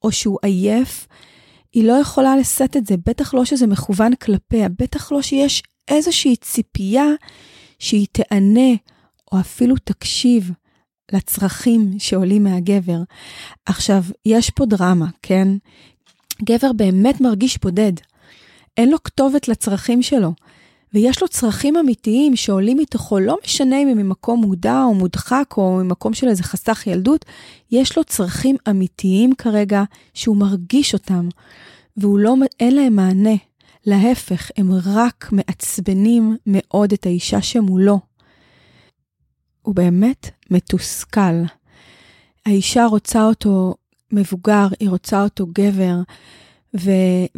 או 0.03 0.13
שהוא 0.13 0.39
עייף. 0.43 1.07
היא 1.73 1.85
לא 1.85 1.93
יכולה 1.93 2.37
לשאת 2.37 2.77
את 2.77 2.87
זה, 2.87 2.95
בטח 3.07 3.35
לא 3.35 3.45
שזה 3.45 3.67
מכוון 3.67 4.15
כלפיה, 4.15 4.69
בטח 4.69 5.13
לא 5.13 5.23
שיש 5.23 5.63
איזושהי 5.89 6.37
ציפייה 6.37 7.07
שהיא 7.79 8.07
תענה 8.13 8.71
או 9.33 9.41
אפילו 9.41 9.75
תקשיב 9.85 10.51
לצרכים 11.13 11.99
שעולים 11.99 12.45
מהגבר. 12.45 13.03
עכשיו, 13.67 14.05
יש 14.27 14.51
פה 14.51 14.67
דרמה, 14.67 15.07
כן? 15.23 15.49
גבר 16.45 16.73
באמת 16.73 17.21
מרגיש 17.21 17.59
בודד. 17.63 17.93
אין 18.77 18.91
לו 18.91 19.03
כתובת 19.03 19.49
לצרכים 19.49 20.03
שלו. 20.03 20.33
ויש 20.95 21.23
לו 21.23 21.29
צרכים 21.29 21.77
אמיתיים 21.77 22.37
שעולים 22.37 22.79
מתוכו, 22.79 23.19
לא 23.19 23.37
משנה 23.45 23.83
אם 23.83 23.89
הם 23.89 23.99
ממקום 23.99 24.41
מודע 24.41 24.83
או 24.83 24.95
מודחק 24.95 25.55
או 25.57 25.81
ממקום 25.85 26.15
של 26.15 26.29
איזה 26.29 26.43
חסך 26.43 26.87
ילדות, 26.87 27.25
יש 27.71 27.97
לו 27.97 28.05
צרכים 28.05 28.57
אמיתיים 28.71 29.35
כרגע 29.35 29.83
שהוא 30.15 30.37
מרגיש 30.37 30.95
אותם, 30.95 31.29
והוא 31.97 32.19
לא, 32.19 32.35
אין 32.61 32.75
להם 32.75 32.97
מענה. 32.97 33.37
להפך, 33.87 34.51
הם 34.57 34.71
רק 34.85 35.29
מעצבנים 35.33 36.37
מאוד 36.47 36.93
את 36.93 37.07
האישה 37.07 37.43
שמולו. 37.43 38.01
הוא 39.63 39.75
באמת 39.75 40.31
מתוסכל. 40.51 41.43
האישה 42.47 42.87
רוצה 42.87 43.25
אותו 43.25 43.75
מבוגר, 44.13 44.67
היא 44.81 44.91
רוצה 44.91 45.23
אותו 45.23 45.47
גבר, 45.47 45.95
ו, 46.81 46.91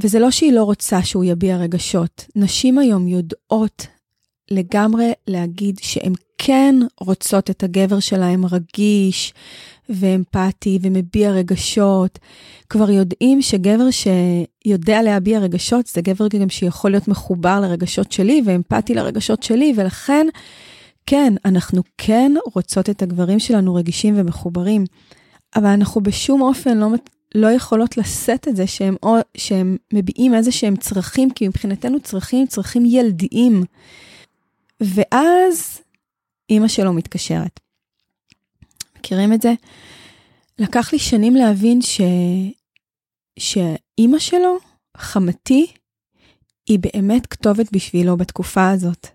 וזה 0.03 0.19
לא 0.19 0.31
שהיא 0.31 0.53
לא 0.53 0.65
רוצה 0.65 1.03
שהוא 1.03 1.25
יביע 1.25 1.57
רגשות. 1.57 2.25
נשים 2.37 2.79
היום 2.79 3.09
יודעות 3.09 3.87
לגמרי 4.51 5.13
להגיד 5.27 5.79
שהן 5.83 6.13
כן 6.39 6.75
רוצות 7.01 7.51
את 7.51 7.63
הגבר 7.63 8.01
שלהם 8.01 8.47
רגיש 8.47 9.35
ואמפתי 9.89 10.79
ומביע 10.83 11.31
רגשות. 11.31 12.19
כבר 12.69 12.91
יודעים 12.91 13.43
שגבר 13.43 13.87
שיודע 13.91 15.03
להביע 15.03 15.39
רגשות 15.39 15.87
זה 15.87 16.01
גבר 16.01 16.29
גם 16.29 16.49
שיכול 16.49 16.91
להיות 16.91 17.09
מחובר 17.09 17.61
לרגשות 17.61 18.13
שלי 18.13 18.43
ואמפתי 18.45 18.95
לרגשות 18.95 19.43
שלי, 19.43 19.73
ולכן, 19.77 20.27
כן, 21.07 21.35
אנחנו 21.45 21.83
כן 21.99 22.33
רוצות 22.55 22.91
את 22.91 23.03
הגברים 23.03 23.39
שלנו 23.39 23.75
רגישים 23.75 24.15
ומחוברים, 24.17 24.85
אבל 25.57 25.67
אנחנו 25.67 26.01
בשום 26.01 26.41
אופן 26.43 26.79
לא, 26.79 26.89
לא 27.35 27.47
יכולות 27.47 27.97
לשאת 27.97 28.49
את 28.49 28.57
זה 28.57 28.67
שהם, 28.67 28.97
או, 29.03 29.17
שהם 29.37 29.77
מביעים 29.93 30.35
איזה 30.35 30.53
שהם 30.53 30.77
צרכים, 30.77 31.31
כי 31.31 31.49
מבחינתנו 31.49 32.01
צרכים, 32.01 32.47
צרכים 32.47 32.83
ילדיים. 32.87 33.65
ואז 34.81 35.81
אימא 36.51 36.69
שלו 36.69 36.93
מתקשרת. 36.93 37.61
מכירים 38.99 39.33
את 39.33 39.43
זה? 39.43 39.53
לקח 40.59 40.93
לי 40.93 40.99
שנים 40.99 41.35
להבין 41.35 41.83
ש... 41.83 42.01
שאימא 43.39 44.19
שלו, 44.19 44.59
חמתי, 44.97 45.67
היא 46.67 46.79
באמת 46.79 47.27
כתובת 47.27 47.73
בשבילו 47.73 48.17
בתקופה 48.17 48.71
הזאת. 48.71 49.07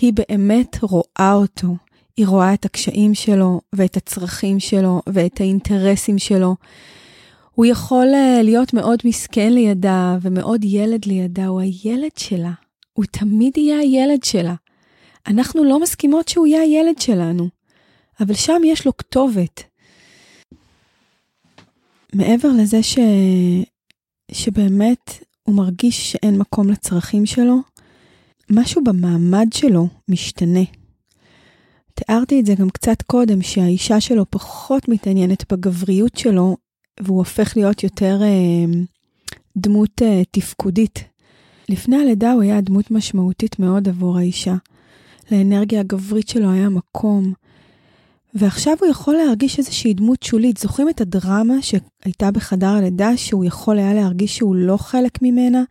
היא 0.00 0.12
באמת 0.12 0.76
רואה 0.82 1.32
אותו. 1.32 1.68
היא 2.18 2.26
רואה 2.26 2.54
את 2.54 2.64
הקשיים 2.64 3.14
שלו, 3.14 3.60
ואת 3.72 3.96
הצרכים 3.96 4.60
שלו, 4.60 5.02
ואת 5.06 5.40
האינטרסים 5.40 6.18
שלו. 6.18 6.56
הוא 7.54 7.66
יכול 7.66 8.06
אה, 8.14 8.42
להיות 8.42 8.74
מאוד 8.74 8.98
מסכן 9.04 9.52
לידה 9.52 10.18
ומאוד 10.22 10.64
ילד 10.64 11.04
לידה, 11.04 11.46
הוא 11.46 11.60
הילד 11.60 12.10
שלה. 12.16 12.52
הוא 12.92 13.04
תמיד 13.04 13.58
יהיה 13.58 13.78
הילד 13.78 14.24
שלה. 14.24 14.54
אנחנו 15.26 15.64
לא 15.64 15.80
מסכימות 15.80 16.28
שהוא 16.28 16.46
יהיה 16.46 16.62
הילד 16.62 16.98
שלנו, 16.98 17.48
אבל 18.20 18.34
שם 18.34 18.62
יש 18.64 18.86
לו 18.86 18.96
כתובת. 18.96 19.62
מעבר 22.14 22.48
לזה 22.48 22.82
ש... 22.82 22.98
שבאמת 24.32 25.24
הוא 25.42 25.54
מרגיש 25.54 26.12
שאין 26.12 26.38
מקום 26.38 26.70
לצרכים 26.70 27.26
שלו, 27.26 27.56
משהו 28.50 28.84
במעמד 28.84 29.46
שלו 29.54 29.88
משתנה. 30.08 30.77
תיארתי 32.04 32.40
את 32.40 32.46
זה 32.46 32.54
גם 32.54 32.70
קצת 32.70 33.02
קודם, 33.02 33.42
שהאישה 33.42 34.00
שלו 34.00 34.30
פחות 34.30 34.88
מתעניינת 34.88 35.52
בגבריות 35.52 36.16
שלו, 36.16 36.56
והוא 37.00 37.18
הופך 37.18 37.56
להיות 37.56 37.82
יותר 37.82 38.18
אה, 38.22 38.80
דמות 39.56 40.02
אה, 40.02 40.22
תפקודית. 40.30 41.04
לפני 41.68 41.96
הלידה 41.96 42.32
הוא 42.32 42.42
היה 42.42 42.60
דמות 42.60 42.90
משמעותית 42.90 43.58
מאוד 43.58 43.88
עבור 43.88 44.18
האישה. 44.18 44.54
לאנרגיה 45.32 45.80
הגברית 45.80 46.28
שלו 46.28 46.50
היה 46.50 46.68
מקום. 46.68 47.32
ועכשיו 48.34 48.74
הוא 48.80 48.88
יכול 48.88 49.14
להרגיש 49.14 49.58
איזושהי 49.58 49.94
דמות 49.94 50.22
שולית. 50.22 50.58
זוכרים 50.58 50.88
את 50.88 51.00
הדרמה 51.00 51.62
שהייתה 51.62 52.30
בחדר 52.30 52.68
הלידה, 52.68 53.16
שהוא 53.16 53.44
יכול 53.44 53.78
היה 53.78 53.94
להרגיש 53.94 54.36
שהוא 54.36 54.56
לא 54.56 54.76
חלק 54.76 55.22
ממנה, 55.22 55.62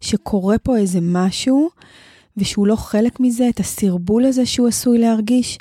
שקורה 0.00 0.58
פה 0.58 0.76
איזה 0.76 0.98
משהו, 1.02 1.68
ושהוא 2.38 2.66
לא 2.66 2.76
חלק 2.76 3.20
מזה, 3.20 3.48
את 3.48 3.60
הסרבול 3.60 4.24
הזה 4.24 4.46
שהוא 4.46 4.68
עשוי 4.68 4.98
להרגיש? 4.98 5.58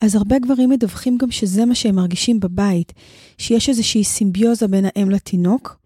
אז 0.00 0.14
הרבה 0.14 0.38
גברים 0.38 0.70
מדווחים 0.70 1.18
גם 1.18 1.30
שזה 1.30 1.64
מה 1.64 1.74
שהם 1.74 1.94
מרגישים 1.94 2.40
בבית, 2.40 2.92
שיש 3.38 3.68
איזושהי 3.68 4.04
סימביוזה 4.04 4.68
בין 4.68 4.84
האם 4.84 5.10
לתינוק, 5.10 5.76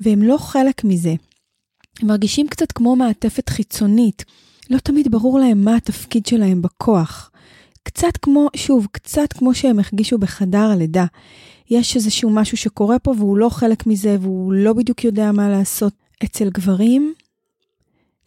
והם 0.00 0.22
לא 0.22 0.36
חלק 0.38 0.84
מזה. 0.84 1.14
הם 2.00 2.08
מרגישים 2.08 2.48
קצת 2.48 2.72
כמו 2.72 2.96
מעטפת 2.96 3.48
חיצונית, 3.48 4.24
לא 4.70 4.78
תמיד 4.78 5.10
ברור 5.10 5.38
להם 5.38 5.64
מה 5.64 5.76
התפקיד 5.76 6.26
שלהם 6.26 6.62
בכוח. 6.62 7.30
קצת 7.82 8.16
כמו, 8.22 8.48
שוב, 8.56 8.86
קצת 8.92 9.32
כמו 9.32 9.54
שהם 9.54 9.78
הרגישו 9.78 10.18
בחדר 10.18 10.70
הלידה. 10.70 11.04
יש 11.70 11.96
איזשהו 11.96 12.30
משהו 12.30 12.56
שקורה 12.56 12.98
פה 12.98 13.14
והוא 13.18 13.38
לא 13.38 13.48
חלק 13.48 13.86
מזה 13.86 14.16
והוא 14.20 14.52
לא 14.52 14.72
בדיוק 14.72 15.04
יודע 15.04 15.32
מה 15.32 15.48
לעשות. 15.48 15.92
אצל 16.24 16.50
גברים, 16.50 17.14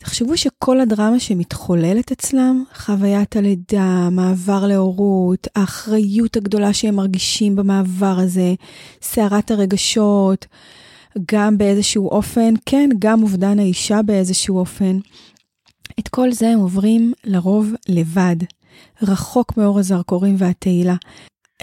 תחשבו 0.04 0.38
שכל 0.38 0.80
הדרמה 0.80 1.20
שמתחוללת 1.20 2.12
אצלם, 2.12 2.64
חוויית 2.76 3.36
הלידה, 3.36 4.10
מעבר 4.12 4.68
להורות, 4.68 5.48
האחריות 5.56 6.38
הגדולה 6.38 6.74
שהם 6.74 6.96
מרגישים 6.96 7.56
במעבר 7.56 8.16
הזה, 8.20 8.54
סערת 9.02 9.52
הרגשות, 9.52 10.46
גם 11.32 11.58
באיזשהו 11.58 12.10
אופן, 12.10 12.54
כן, 12.66 12.90
גם 13.00 13.24
אובדן 13.24 13.60
האישה 13.60 14.02
באיזשהו 14.02 14.58
אופן. 14.58 14.98
את 16.00 16.08
כל 16.08 16.32
זה 16.32 16.50
הם 16.50 16.60
עוברים 16.60 17.14
לרוב 17.24 17.74
לבד, 17.90 18.36
רחוק 19.02 19.58
מאור 19.58 19.80
הזרקורים 19.80 20.36
והתהילה. 20.38 20.96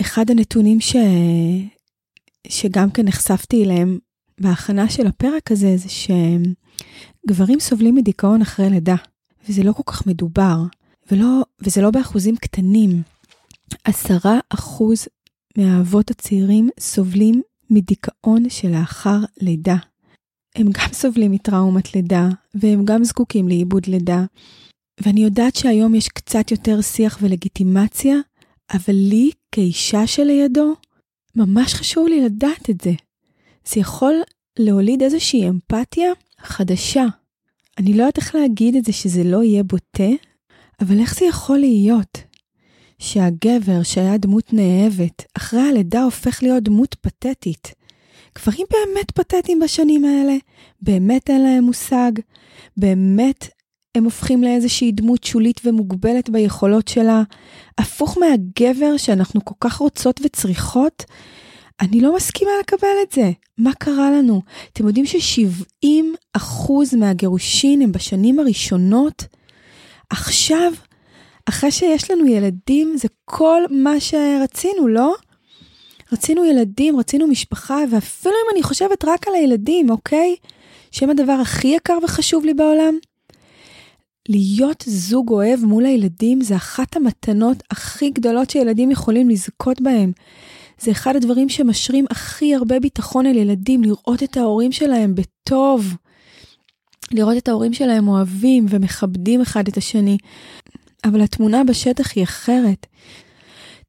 אחד 0.00 0.30
הנתונים 0.30 0.80
ש... 0.80 0.96
שגם 2.48 2.90
כן 2.90 3.04
נחשפתי 3.08 3.64
אליהם 3.64 3.98
בהכנה 4.40 4.90
של 4.90 5.06
הפרק 5.06 5.52
הזה, 5.52 5.76
זה 5.76 5.88
שגברים 7.26 7.60
סובלים 7.60 7.94
מדיכאון 7.94 8.42
אחרי 8.42 8.70
לידה, 8.70 8.94
וזה 9.48 9.62
לא 9.62 9.72
כל 9.72 9.82
כך 9.86 10.06
מדובר, 10.06 10.62
ולא, 11.12 11.42
וזה 11.60 11.82
לא 11.82 11.90
באחוזים 11.90 12.36
קטנים. 12.36 13.02
עשרה 13.84 14.38
אחוז 14.50 15.08
מהאבות 15.58 16.10
הצעירים 16.10 16.70
סובלים 16.80 17.42
מדיכאון 17.70 18.48
שלאחר 18.48 19.18
לידה. 19.40 19.76
הם 20.56 20.66
גם 20.72 20.92
סובלים 21.02 21.32
מטראומת 21.32 21.94
לידה, 21.94 22.28
והם 22.54 22.84
גם 22.84 23.04
זקוקים 23.04 23.48
לעיבוד 23.48 23.86
לידה. 23.86 24.24
ואני 25.00 25.20
יודעת 25.20 25.56
שהיום 25.56 25.94
יש 25.94 26.08
קצת 26.08 26.50
יותר 26.50 26.80
שיח 26.80 27.18
ולגיטימציה, 27.22 28.16
אבל 28.74 28.94
לי, 28.94 29.30
כאישה 29.52 30.06
שלידו, 30.06 30.74
ממש 31.36 31.74
חשוב 31.74 32.08
לי 32.08 32.24
לדעת 32.24 32.70
את 32.70 32.80
זה. 32.80 32.92
זה 33.66 33.80
יכול 33.80 34.14
להוליד 34.58 35.02
איזושהי 35.02 35.48
אמפתיה 35.48 36.10
חדשה. 36.42 37.04
אני 37.78 37.94
לא 37.94 38.02
יודעת 38.02 38.16
איך 38.16 38.34
להגיד 38.34 38.76
את 38.76 38.84
זה 38.84 38.92
שזה 38.92 39.24
לא 39.24 39.42
יהיה 39.42 39.62
בוטה, 39.62 40.10
אבל 40.80 41.00
איך 41.00 41.14
זה 41.18 41.24
יכול 41.26 41.58
להיות 41.58 42.18
שהגבר 42.98 43.82
שהיה 43.82 44.18
דמות 44.18 44.52
נאהבת, 44.52 45.24
אחרי 45.34 45.60
הלידה 45.60 46.02
הופך 46.02 46.42
להיות 46.42 46.62
דמות 46.62 46.94
פתטית? 46.94 47.74
גברים 48.38 48.66
באמת 48.70 49.10
פתטיים 49.10 49.60
בשנים 49.60 50.04
האלה, 50.04 50.36
באמת 50.82 51.30
אין 51.30 51.42
להם 51.42 51.64
מושג, 51.64 52.12
באמת 52.76 53.48
הם 53.94 54.04
הופכים 54.04 54.42
לאיזושהי 54.42 54.92
דמות 54.92 55.24
שולית 55.24 55.60
ומוגבלת 55.64 56.30
ביכולות 56.30 56.88
שלה, 56.88 57.22
הפוך 57.78 58.18
מהגבר 58.18 58.96
שאנחנו 58.96 59.44
כל 59.44 59.54
כך 59.60 59.76
רוצות 59.76 60.20
וצריכות, 60.24 61.04
אני 61.80 62.00
לא 62.00 62.16
מסכימה 62.16 62.50
לקבל 62.60 62.96
את 63.02 63.12
זה. 63.12 63.30
מה 63.58 63.74
קרה 63.74 64.10
לנו? 64.10 64.42
אתם 64.72 64.86
יודעים 64.86 65.06
ש-70% 65.06 66.96
מהגירושין 66.96 67.82
הם 67.82 67.92
בשנים 67.92 68.38
הראשונות? 68.38 69.24
עכשיו, 70.10 70.72
אחרי 71.48 71.70
שיש 71.70 72.10
לנו 72.10 72.26
ילדים, 72.26 72.96
זה 72.96 73.08
כל 73.24 73.62
מה 73.70 74.00
שרצינו, 74.00 74.88
לא? 74.88 75.14
רצינו 76.12 76.44
ילדים, 76.44 76.98
רצינו 76.98 77.26
משפחה, 77.26 77.78
ואפילו 77.90 78.34
אם 78.34 78.54
אני 78.54 78.62
חושבת 78.62 79.04
רק 79.04 79.28
על 79.28 79.34
הילדים, 79.34 79.90
אוקיי? 79.90 80.36
שהם 80.90 81.10
הדבר 81.10 81.32
הכי 81.32 81.68
יקר 81.68 81.98
וחשוב 82.04 82.44
לי 82.44 82.54
בעולם. 82.54 82.94
להיות 84.28 84.84
זוג 84.86 85.30
אוהב 85.30 85.64
מול 85.64 85.86
הילדים 85.86 86.40
זה 86.40 86.56
אחת 86.56 86.96
המתנות 86.96 87.56
הכי 87.70 88.10
גדולות 88.10 88.50
שילדים 88.50 88.90
יכולים 88.90 89.30
לזכות 89.30 89.80
בהם. 89.80 90.12
זה 90.80 90.90
אחד 90.90 91.16
הדברים 91.16 91.48
שמשרים 91.48 92.04
הכי 92.10 92.54
הרבה 92.54 92.80
ביטחון 92.80 93.26
על 93.26 93.36
ילדים, 93.36 93.84
לראות 93.84 94.22
את 94.22 94.36
ההורים 94.36 94.72
שלהם 94.72 95.14
בטוב. 95.14 95.96
לראות 97.12 97.36
את 97.36 97.48
ההורים 97.48 97.72
שלהם 97.72 98.08
אוהבים 98.08 98.66
ומכבדים 98.68 99.40
אחד 99.40 99.68
את 99.68 99.76
השני. 99.76 100.18
אבל 101.04 101.20
התמונה 101.20 101.64
בשטח 101.64 102.12
היא 102.14 102.24
אחרת. 102.24 102.86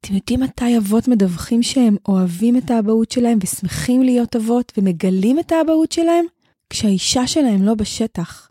אתם 0.00 0.14
יודעים 0.14 0.40
מתי 0.40 0.78
אבות 0.78 1.08
מדווחים 1.08 1.62
שהם 1.62 1.96
אוהבים 2.08 2.56
את 2.56 2.70
האבהות 2.70 3.10
שלהם 3.10 3.38
ושמחים 3.42 4.02
להיות 4.02 4.36
אבות 4.36 4.72
ומגלים 4.78 5.38
את 5.38 5.52
האבהות 5.52 5.92
שלהם? 5.92 6.24
כשהאישה 6.70 7.26
שלהם 7.26 7.62
לא 7.62 7.74
בשטח. 7.74 8.50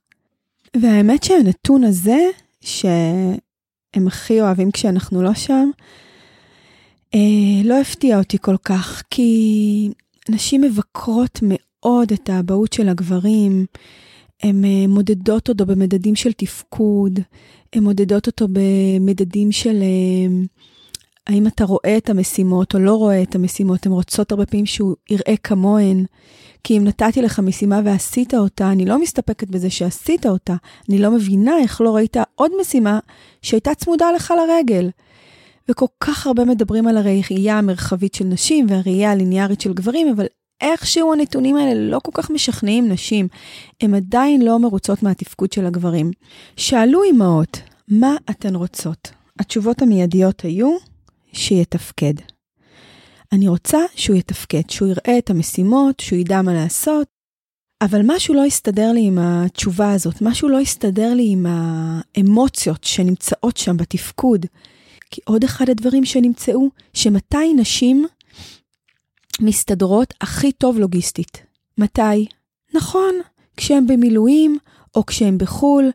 והאמת 0.76 1.24
שהנתון 1.24 1.84
הזה, 1.84 2.20
שהם 2.62 4.08
הכי 4.08 4.42
אוהבים 4.42 4.72
כשאנחנו 4.72 5.22
לא 5.22 5.34
שם, 5.34 5.70
לא 7.64 7.82
הפתיע 7.82 8.18
אותי 8.18 8.38
כל 8.42 8.58
כך, 8.64 9.04
כי 9.10 9.90
נשים 10.30 10.62
מבקרות 10.62 11.40
מאוד 11.42 12.12
את 12.12 12.30
האבהות 12.30 12.74
של 12.74 12.90
הגברים, 12.90 13.66
הן 14.44 14.66
אה, 14.66 14.88
מודדות 14.88 15.50
אותו 15.50 15.66
במדדים 15.66 16.16
של 16.16 16.34
תפקוד, 16.34 17.20
הן 17.74 17.84
מודדות 17.84 18.28
אותו 18.28 18.48
במדדים 18.52 19.52
של 19.52 19.76
אה, 19.82 20.44
האם 21.28 21.48
אתה 21.48 21.64
רואה 21.64 21.98
את 21.98 22.10
המשימות 22.10 22.74
או 22.76 22.80
לא 22.80 22.96
רואה 22.96 23.22
את 23.22 23.36
המשימות, 23.36 23.86
הן 23.86 23.92
רוצות 23.92 24.32
הרבה 24.32 24.46
פעמים 24.46 24.66
שהוא 24.66 24.96
יראה 25.10 25.36
כמוהן. 25.44 26.06
כי 26.64 26.78
אם 26.78 26.84
נתתי 26.84 27.22
לך 27.22 27.40
משימה 27.40 27.82
ועשית 27.86 28.34
אותה, 28.34 28.72
אני 28.72 28.86
לא 28.86 29.02
מסתפקת 29.02 29.48
בזה 29.48 29.70
שעשית 29.70 30.26
אותה, 30.26 30.56
אני 30.90 31.00
לא 31.00 31.12
מבינה 31.12 31.58
איך 31.58 31.82
לא 31.82 31.96
ראית 31.96 32.18
עוד 32.36 32.52
משימה 32.62 33.00
שהייתה 33.42 33.76
צמודה 33.76 34.12
לך 34.16 34.34
לרגל. 34.38 34.90
וכל 35.70 35.86
כך 36.00 36.28
הרבה 36.28 36.46
מדברים 36.46 36.88
על 36.88 36.98
הראייה 36.98 37.58
המרחבית 37.58 38.14
של 38.14 38.26
נשים 38.26 38.66
והראייה 38.70 39.12
הליניארית 39.12 39.62
של 39.62 39.74
גברים, 39.74 40.08
אבל 40.16 40.26
איכשהו 40.62 41.14
הנתונים 41.14 41.56
האלה 41.56 41.74
לא 41.74 42.00
כל 42.04 42.12
כך 42.14 42.30
משכנעים 42.30 42.90
נשים. 42.90 43.28
הן 43.82 43.94
עדיין 43.94 44.42
לא 44.42 44.60
מרוצות 44.60 45.04
מהתפקוד 45.04 45.52
של 45.54 45.66
הגברים. 45.66 46.12
שאלו 46.56 47.02
אמהות, 47.12 47.62
מה 47.88 48.16
אתן 48.30 48.56
רוצות? 48.56 49.12
התשובות 49.40 49.82
המיידיות 49.82 50.42
היו, 50.42 50.78
שיתפקד. 51.34 52.14
אני 53.32 53.48
רוצה 53.48 53.80
שהוא 53.96 54.16
יתפקד, 54.16 54.70
שהוא 54.70 54.88
יראה 54.88 55.18
את 55.18 55.30
המשימות, 55.30 56.00
שהוא 56.00 56.20
ידע 56.20 56.42
מה 56.42 56.54
לעשות, 56.54 57.08
אבל 57.82 58.02
משהו 58.06 58.34
לא 58.34 58.46
הסתדר 58.46 58.92
לי 58.92 59.02
עם 59.08 59.18
התשובה 59.22 59.92
הזאת, 59.92 60.22
משהו 60.22 60.50
לא 60.50 60.60
הסתדר 60.60 61.14
לי 61.14 61.30
עם 61.32 61.46
האמוציות 61.50 62.84
שנמצאות 62.84 63.58
שם 63.58 63.78
בתפקוד. 63.78 64.46
כי 65.10 65.22
עוד 65.26 65.44
אחד 65.44 65.70
הדברים 65.70 66.06
שנמצאו, 66.06 66.70
שמתי 66.94 67.54
נשים 67.54 68.06
מסתדרות 69.42 70.14
הכי 70.22 70.52
טוב 70.52 70.80
לוגיסטית. 70.80 71.44
מתי? 71.78 72.26
נכון, 72.74 73.14
כשהם 73.58 73.88
במילואים 73.88 74.58
או 74.96 75.06
כשהם 75.06 75.38
בחו"ל, 75.38 75.92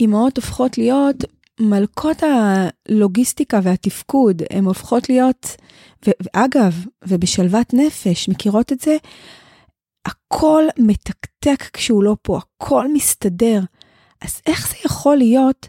אמהות 0.00 0.36
הופכות 0.36 0.78
להיות 0.78 1.16
מלכות 1.60 2.22
הלוגיסטיקה 2.22 3.60
והתפקוד, 3.62 4.42
הן 4.50 4.64
הופכות 4.64 5.08
להיות, 5.08 5.56
ואגב, 6.06 6.84
ובשלוות 7.08 7.74
נפש, 7.74 8.28
מכירות 8.28 8.72
את 8.72 8.80
זה? 8.80 8.96
הכל 10.06 10.64
מתקתק 10.78 11.62
כשהוא 11.72 12.04
לא 12.04 12.16
פה, 12.22 12.38
הכל 12.38 12.92
מסתדר. 12.92 13.60
אז 14.22 14.40
איך 14.46 14.68
זה 14.68 14.76
יכול 14.84 15.16
להיות 15.16 15.68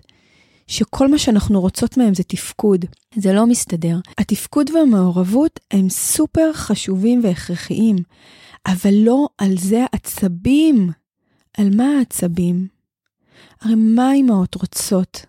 שכל 0.67 1.07
מה 1.07 1.17
שאנחנו 1.17 1.61
רוצות 1.61 1.97
מהם 1.97 2.13
זה 2.13 2.23
תפקוד? 2.23 2.85
זה 3.15 3.33
לא 3.33 3.47
מסתדר. 3.47 3.99
התפקוד 4.17 4.69
והמעורבות 4.69 5.59
הם 5.71 5.89
סופר 5.89 6.53
חשובים 6.53 7.21
והכרחיים, 7.23 7.95
אבל 8.67 8.93
לא 8.93 9.27
על 9.37 9.57
זה 9.57 9.85
העצבים. 9.93 10.91
על 11.57 11.75
מה 11.75 11.97
העצבים? 11.97 12.67
הרי 13.61 13.75
מה 13.75 14.09
האמהות 14.09 14.55
רוצות? 14.55 15.25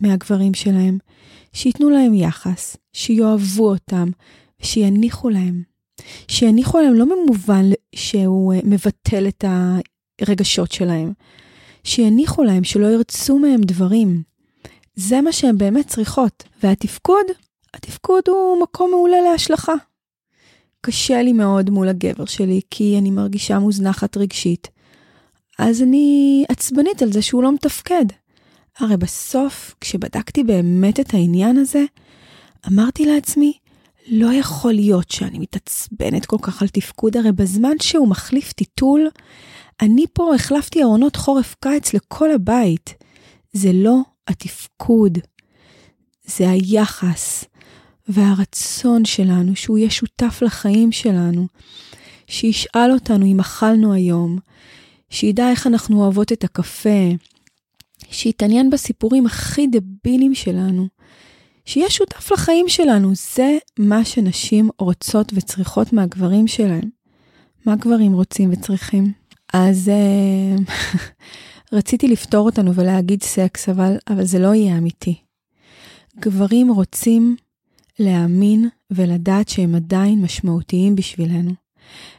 מהגברים 0.00 0.54
שלהם, 0.54 0.98
שייתנו 1.52 1.90
להם 1.90 2.14
יחס, 2.14 2.76
שיאהבו 2.92 3.70
אותם 3.70 4.08
ושיניחו 4.60 5.28
להם. 5.28 5.62
שיניחו 6.28 6.80
להם 6.80 6.94
לא 6.94 7.04
במובן 7.04 7.64
שהוא 7.94 8.54
אה, 8.54 8.60
מבטל 8.64 9.28
את 9.28 9.44
הרגשות 10.20 10.72
שלהם, 10.72 11.12
שיניחו 11.84 12.44
להם, 12.44 12.64
שלא 12.64 12.86
ירצו 12.86 13.38
מהם 13.38 13.60
דברים. 13.60 14.22
זה 14.98 15.20
מה 15.20 15.32
שהן 15.32 15.58
באמת 15.58 15.86
צריכות. 15.86 16.44
והתפקוד, 16.62 17.24
התפקוד 17.74 18.22
הוא 18.28 18.62
מקום 18.62 18.90
מעולה 18.90 19.16
להשלכה. 19.20 19.72
קשה 20.80 21.22
לי 21.22 21.32
מאוד 21.32 21.70
מול 21.70 21.88
הגבר 21.88 22.24
שלי, 22.24 22.60
כי 22.70 22.98
אני 22.98 23.10
מרגישה 23.10 23.58
מוזנחת 23.58 24.16
רגשית. 24.16 24.68
אז 25.58 25.82
אני 25.82 26.44
עצבנית 26.48 27.02
על 27.02 27.12
זה 27.12 27.22
שהוא 27.22 27.42
לא 27.42 27.52
מתפקד. 27.52 28.04
הרי 28.78 28.96
בסוף, 28.96 29.74
כשבדקתי 29.80 30.44
באמת 30.44 31.00
את 31.00 31.14
העניין 31.14 31.56
הזה, 31.56 31.84
אמרתי 32.72 33.04
לעצמי, 33.04 33.52
לא 34.08 34.32
יכול 34.32 34.72
להיות 34.72 35.10
שאני 35.10 35.38
מתעצבנת 35.38 36.26
כל 36.26 36.38
כך 36.42 36.62
על 36.62 36.68
תפקוד, 36.68 37.16
הרי 37.16 37.32
בזמן 37.32 37.78
שהוא 37.82 38.08
מחליף 38.08 38.52
טיטול, 38.52 39.08
אני 39.80 40.04
פה 40.12 40.34
החלפתי 40.34 40.82
ארונות 40.82 41.16
חורף-קיץ 41.16 41.94
לכל 41.94 42.30
הבית. 42.32 42.94
זה 43.52 43.70
לא 43.72 44.00
התפקוד, 44.28 45.18
זה 46.24 46.50
היחס, 46.50 47.44
והרצון 48.08 49.04
שלנו 49.04 49.56
שהוא 49.56 49.78
יהיה 49.78 49.90
שותף 49.90 50.42
לחיים 50.42 50.92
שלנו, 50.92 51.46
שישאל 52.26 52.92
אותנו 52.92 53.26
אם 53.26 53.40
אכלנו 53.40 53.92
היום, 53.92 54.38
שידע 55.10 55.50
איך 55.50 55.66
אנחנו 55.66 56.02
אוהבות 56.02 56.32
את 56.32 56.44
הקפה, 56.44 57.08
שיתעניין 58.10 58.70
בסיפורים 58.70 59.26
הכי 59.26 59.66
דבילים 59.66 60.34
שלנו, 60.34 60.88
שיהיה 61.64 61.90
שותף 61.90 62.32
לחיים 62.32 62.68
שלנו. 62.68 63.12
זה 63.34 63.58
מה 63.78 64.04
שנשים 64.04 64.70
רוצות 64.78 65.32
וצריכות 65.34 65.92
מהגברים 65.92 66.46
שלהם. 66.46 66.90
מה 67.66 67.76
גברים 67.76 68.12
רוצים 68.12 68.52
וצריכים? 68.52 69.12
אז 69.52 69.90
uh, 69.90 70.60
רציתי 71.72 72.08
לפתור 72.08 72.46
אותנו 72.46 72.74
ולהגיד 72.74 73.22
סקס, 73.22 73.68
אבל, 73.68 73.96
אבל 74.08 74.24
זה 74.24 74.38
לא 74.38 74.54
יהיה 74.54 74.78
אמיתי. 74.78 75.14
גברים 76.18 76.68
רוצים 76.72 77.36
להאמין 77.98 78.68
ולדעת 78.90 79.48
שהם 79.48 79.74
עדיין 79.74 80.22
משמעותיים 80.22 80.96
בשבילנו. 80.96 81.52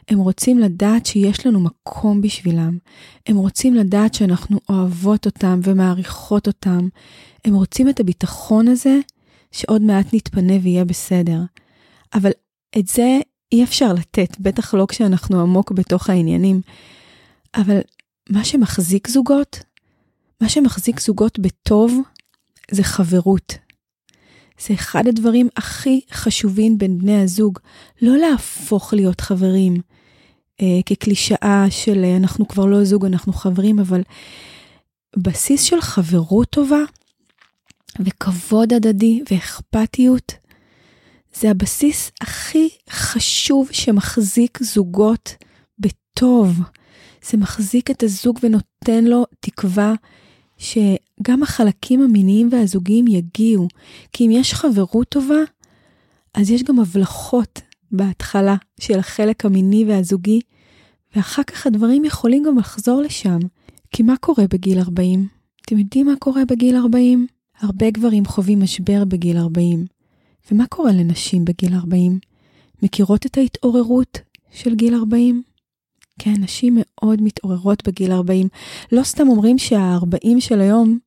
הם 0.08 0.18
רוצים 0.18 0.58
לדעת 0.58 1.06
שיש 1.06 1.46
לנו 1.46 1.60
מקום 1.60 2.20
בשבילם. 2.20 2.78
הם 3.26 3.36
רוצים 3.36 3.74
לדעת 3.74 4.14
שאנחנו 4.14 4.60
אוהבות 4.68 5.26
אותם 5.26 5.60
ומעריכות 5.64 6.46
אותם. 6.46 6.88
הם 7.44 7.54
רוצים 7.54 7.88
את 7.88 8.00
הביטחון 8.00 8.68
הזה 8.68 8.98
שעוד 9.52 9.82
מעט 9.82 10.06
נתפנה 10.14 10.52
ויהיה 10.62 10.84
בסדר. 10.84 11.40
אבל 12.14 12.30
את 12.78 12.86
זה 12.86 13.18
אי 13.52 13.64
אפשר 13.64 13.92
לתת, 13.92 14.40
בטח 14.40 14.74
לא 14.74 14.86
כשאנחנו 14.88 15.40
עמוק 15.40 15.72
בתוך 15.72 16.10
העניינים. 16.10 16.60
אבל 17.54 17.80
מה 18.30 18.44
שמחזיק 18.44 19.08
זוגות, 19.08 19.58
מה 20.40 20.48
שמחזיק 20.48 21.00
זוגות 21.00 21.38
בטוב, 21.38 22.00
זה 22.70 22.82
חברות. 22.82 23.54
זה 24.66 24.74
אחד 24.74 25.08
הדברים 25.08 25.48
הכי 25.56 26.00
חשובים 26.12 26.78
בין 26.78 26.98
בני 26.98 27.22
הזוג, 27.22 27.58
לא 28.02 28.16
להפוך 28.16 28.94
להיות 28.94 29.20
חברים, 29.20 29.74
אה, 30.62 30.80
כקלישאה 30.86 31.66
של 31.70 32.04
אה, 32.04 32.16
אנחנו 32.16 32.48
כבר 32.48 32.64
לא 32.64 32.84
זוג, 32.84 33.04
אנחנו 33.04 33.32
חברים, 33.32 33.78
אבל 33.78 34.02
בסיס 35.16 35.62
של 35.62 35.80
חברות 35.80 36.50
טובה 36.50 36.80
וכבוד 38.00 38.72
הדדי 38.72 39.22
ואכפתיות, 39.30 40.32
זה 41.34 41.50
הבסיס 41.50 42.10
הכי 42.20 42.68
חשוב 42.90 43.68
שמחזיק 43.72 44.58
זוגות 44.62 45.34
בטוב. 45.78 46.60
זה 47.24 47.38
מחזיק 47.38 47.90
את 47.90 48.02
הזוג 48.02 48.38
ונותן 48.42 49.04
לו 49.04 49.24
תקווה 49.40 49.94
שגם 50.58 51.42
החלקים 51.42 52.02
המיניים 52.02 52.48
והזוגיים 52.52 53.06
יגיעו. 53.08 53.68
כי 54.12 54.26
אם 54.26 54.30
יש 54.30 54.54
חברות 54.54 55.08
טובה, 55.08 55.40
אז 56.34 56.50
יש 56.50 56.62
גם 56.62 56.80
הבלחות 56.80 57.60
בהתחלה 57.92 58.56
של 58.80 58.98
החלק 58.98 59.44
המיני 59.44 59.84
והזוגי, 59.88 60.40
ואחר 61.16 61.42
כך 61.42 61.66
הדברים 61.66 62.04
יכולים 62.04 62.42
גם 62.46 62.58
לחזור 62.58 63.02
לשם. 63.02 63.38
כי 63.92 64.02
מה 64.02 64.16
קורה 64.16 64.44
בגיל 64.50 64.78
40? 64.78 65.28
אתם 65.66 65.78
יודעים 65.78 66.06
מה 66.06 66.16
קורה 66.18 66.44
בגיל 66.44 66.76
40? 66.76 67.26
הרבה 67.60 67.90
גברים 67.90 68.24
חווים 68.24 68.60
משבר 68.62 69.04
בגיל 69.04 69.36
40. 69.36 69.86
ומה 70.52 70.66
קורה 70.66 70.92
לנשים 70.92 71.44
בגיל 71.44 71.74
40? 71.74 72.18
מכירות 72.82 73.26
את 73.26 73.38
ההתעוררות 73.38 74.18
של 74.52 74.74
גיל 74.74 74.94
40? 74.94 75.42
כן, 76.22 76.34
נשים 76.38 76.78
מאוד 76.80 77.22
מתעוררות 77.22 77.88
בגיל 77.88 78.12
40. 78.12 78.48
לא 78.92 79.02
סתם 79.02 79.28
אומרים 79.28 79.58
שה-40 79.58 80.40
של 80.40 80.60
היום 80.60 80.98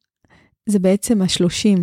זה 0.65 0.80
בעצם 0.80 1.21
ה-30. 1.21 1.80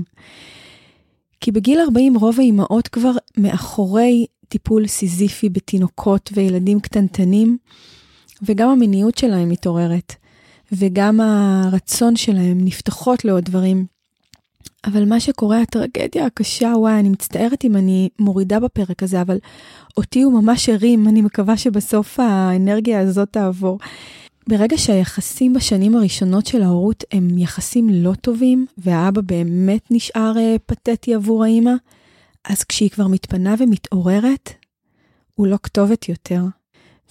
כי 1.41 1.53
בגיל 1.53 1.81
40 1.81 2.17
רוב 2.17 2.41
האימהות 2.41 2.89
כבר 2.89 3.13
מאחורי 3.37 4.27
טיפול 4.49 4.87
סיזיפי 4.87 5.49
בתינוקות 5.49 6.31
וילדים 6.35 6.81
קטנטנים, 6.81 7.59
וגם 8.43 8.69
המיניות 8.69 9.19
שלהם 9.19 9.49
מתעוררת, 9.49 10.15
וגם 10.73 11.21
הרצון 11.21 12.17
שלהם 12.17 12.59
נפתחות 12.65 13.25
לעוד 13.25 13.45
דברים. 13.45 13.87
אבל 14.87 15.09
מה 15.09 15.21
שקורה, 15.21 15.61
הטרגדיה 15.61 16.27
הקשה, 16.27 16.73
וואי, 16.77 17.01
אני 17.01 17.09
מצטערת 17.09 17.65
אם 17.65 17.77
אני 17.77 18.09
מורידה 18.19 18.61
בפרק 18.61 19.03
הזה, 19.03 19.23
אבל 19.23 19.39
אותי 19.97 20.23
הוא 20.23 20.43
ממש 20.43 20.69
הרים, 20.69 21.09
אני 21.09 21.23
מקווה 21.23 21.57
שבסוף 21.57 22.21
האנרגיה 22.21 23.01
הזאת 23.01 23.29
תעבור. 23.31 23.79
ברגע 24.49 24.79
שהיחסים 24.79 25.53
בשנים 25.53 25.95
הראשונות 25.95 26.47
של 26.47 26.63
ההורות 26.63 27.05
הם 27.13 27.39
יחסים 27.39 27.89
לא 27.91 28.13
טובים, 28.21 28.67
והאבא 28.79 29.21
באמת 29.21 29.83
נשאר 29.91 30.33
אה, 30.39 30.57
פתטי 30.67 31.15
עבור 31.15 31.45
האימא, 31.45 31.73
אז 32.45 32.65
כשהיא 32.65 32.91
כבר 32.91 33.07
מתפנה 33.07 33.55
ומתעוררת, 33.59 34.51
הוא 35.35 35.47
לא 35.47 35.57
כתובת 35.63 36.09
יותר. 36.09 36.43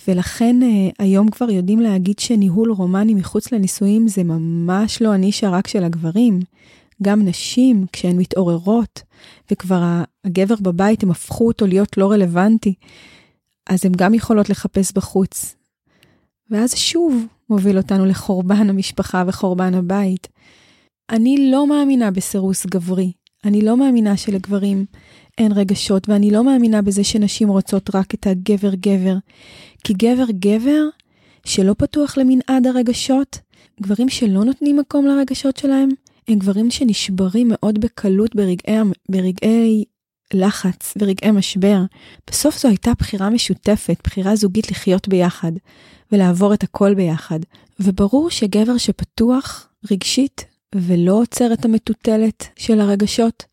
ולכן 0.07 0.63
אה, 0.63 0.89
היום 0.99 1.29
כבר 1.29 1.49
יודעים 1.49 1.79
להגיד 1.79 2.19
שניהול 2.19 2.71
רומני 2.71 3.13
מחוץ 3.13 3.51
לנישואים 3.51 4.07
זה 4.07 4.23
ממש 4.23 5.01
לא 5.01 5.13
הנישה 5.13 5.49
רק 5.49 5.67
של 5.67 5.83
הגברים. 5.83 6.39
גם 7.03 7.25
נשים, 7.25 7.85
כשהן 7.93 8.17
מתעוררות, 8.17 9.01
וכבר 9.51 10.03
הגבר 10.25 10.55
בבית, 10.61 11.03
הם 11.03 11.11
הפכו 11.11 11.47
אותו 11.47 11.67
להיות 11.67 11.97
לא 11.97 12.11
רלוונטי, 12.11 12.73
אז 13.69 13.85
הן 13.85 13.91
גם 13.97 14.13
יכולות 14.13 14.49
לחפש 14.49 14.91
בחוץ. 14.91 15.55
ואז 16.49 16.75
שוב 16.75 17.25
מוביל 17.49 17.77
אותנו 17.77 18.05
לחורבן 18.05 18.69
המשפחה 18.69 19.23
וחורבן 19.27 19.73
הבית. 19.73 20.27
אני 21.09 21.51
לא 21.51 21.67
מאמינה 21.67 22.11
בסירוס 22.11 22.65
גברי. 22.65 23.11
אני 23.45 23.61
לא 23.61 23.77
מאמינה 23.77 24.17
שלגברים 24.17 24.85
אין 25.37 25.51
רגשות, 25.51 26.09
ואני 26.09 26.31
לא 26.31 26.43
מאמינה 26.43 26.81
בזה 26.81 27.03
שנשים 27.03 27.49
רוצות 27.49 27.95
רק 27.95 28.13
את 28.13 28.27
הגבר-גבר. 28.27 29.15
כי 29.83 29.93
גבר-גבר, 29.93 30.83
שלא 31.45 31.75
פתוח 31.77 32.17
למנעד 32.17 32.67
הרגשות, 32.67 33.39
גברים 33.81 34.09
שלא 34.09 34.43
נותנים 34.43 34.77
מקום 34.77 35.05
לרגשות 35.05 35.57
שלהם, 35.57 35.89
הם 36.29 36.39
גברים 36.39 36.71
שנשברים 36.71 37.47
מאוד 37.51 37.81
בקלות 37.81 38.35
ברגעי, 38.35 38.77
ברגעי 39.09 39.83
לחץ 40.33 40.93
ורגעי 40.99 41.31
משבר. 41.31 41.81
בסוף 42.29 42.61
זו 42.61 42.67
הייתה 42.67 42.91
בחירה 42.99 43.29
משותפת, 43.29 43.97
בחירה 44.03 44.35
זוגית 44.35 44.71
לחיות 44.71 45.07
ביחד 45.07 45.51
ולעבור 46.11 46.53
את 46.53 46.63
הכל 46.63 46.93
ביחד. 46.93 47.39
וברור 47.79 48.29
שגבר 48.29 48.77
שפתוח 48.77 49.69
רגשית 49.91 50.45
ולא 50.75 51.13
עוצר 51.13 51.53
את 51.53 51.65
המטוטלת 51.65 52.47
של 52.55 52.79
הרגשות, 52.79 53.43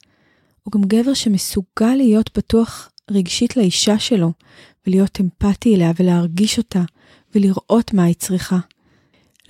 הוא 0.63 0.73
גם 0.73 0.83
גבר 0.83 1.15
שמסוגל 1.15 1.95
להיות 1.97 2.29
פתוח 2.29 2.91
רגשית 3.11 3.57
לאישה 3.57 3.99
שלו, 3.99 4.33
ולהיות 4.87 5.19
אמפתי 5.21 5.75
אליה 5.75 5.93
ולהרגיש 5.99 6.59
אותה, 6.59 6.83
ולראות 7.35 7.95
מה 7.95 8.05
היא 8.05 8.15
צריכה. 8.15 8.59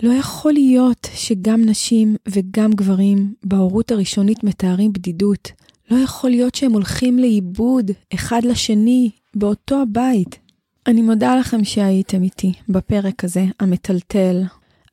לא 0.03 0.13
יכול 0.13 0.53
להיות 0.53 1.07
שגם 1.15 1.61
נשים 1.65 2.15
וגם 2.27 2.71
גברים 2.71 3.33
בהורות 3.43 3.91
הראשונית 3.91 4.43
מתארים 4.43 4.93
בדידות. 4.93 5.51
לא 5.91 5.97
יכול 5.97 6.29
להיות 6.29 6.55
שהם 6.55 6.73
הולכים 6.73 7.19
לאיבוד 7.19 7.91
אחד 8.13 8.41
לשני 8.43 9.09
באותו 9.35 9.81
הבית. 9.81 10.39
אני 10.87 11.01
מודה 11.01 11.35
לכם 11.35 11.63
שהייתם 11.63 12.23
איתי 12.23 12.53
בפרק 12.69 13.23
הזה, 13.23 13.45
המטלטל. 13.59 14.43